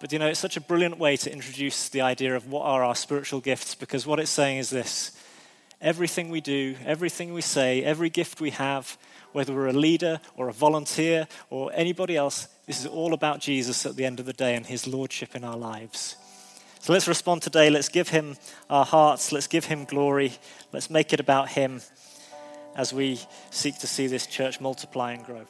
But 0.00 0.12
you 0.12 0.18
know, 0.18 0.28
it's 0.28 0.40
such 0.40 0.56
a 0.56 0.62
brilliant 0.62 0.98
way 0.98 1.18
to 1.18 1.30
introduce 1.30 1.90
the 1.90 2.00
idea 2.00 2.34
of 2.34 2.48
what 2.48 2.64
are 2.64 2.82
our 2.82 2.94
spiritual 2.94 3.40
gifts 3.40 3.74
because 3.74 4.06
what 4.06 4.18
it's 4.18 4.30
saying 4.30 4.58
is 4.58 4.70
this 4.70 5.12
everything 5.82 6.30
we 6.30 6.40
do, 6.40 6.76
everything 6.86 7.34
we 7.34 7.42
say, 7.42 7.84
every 7.84 8.08
gift 8.08 8.40
we 8.40 8.50
have, 8.50 8.96
whether 9.32 9.52
we're 9.52 9.66
a 9.66 9.74
leader 9.74 10.20
or 10.36 10.48
a 10.48 10.54
volunteer 10.54 11.28
or 11.50 11.70
anybody 11.74 12.16
else, 12.16 12.48
this 12.66 12.80
is 12.80 12.86
all 12.86 13.12
about 13.12 13.40
Jesus 13.40 13.84
at 13.84 13.94
the 13.94 14.06
end 14.06 14.20
of 14.20 14.24
the 14.24 14.32
day 14.32 14.54
and 14.54 14.64
his 14.64 14.86
lordship 14.86 15.36
in 15.36 15.44
our 15.44 15.58
lives. 15.58 16.16
So 16.84 16.92
let's 16.92 17.08
respond 17.08 17.40
today. 17.40 17.70
Let's 17.70 17.88
give 17.88 18.10
him 18.10 18.36
our 18.68 18.84
hearts. 18.84 19.32
Let's 19.32 19.46
give 19.46 19.64
him 19.64 19.86
glory. 19.86 20.34
Let's 20.70 20.90
make 20.90 21.14
it 21.14 21.18
about 21.18 21.48
him 21.48 21.80
as 22.76 22.92
we 22.92 23.20
seek 23.50 23.78
to 23.78 23.86
see 23.86 24.06
this 24.06 24.26
church 24.26 24.60
multiply 24.60 25.12
and 25.12 25.24
grow. 25.24 25.46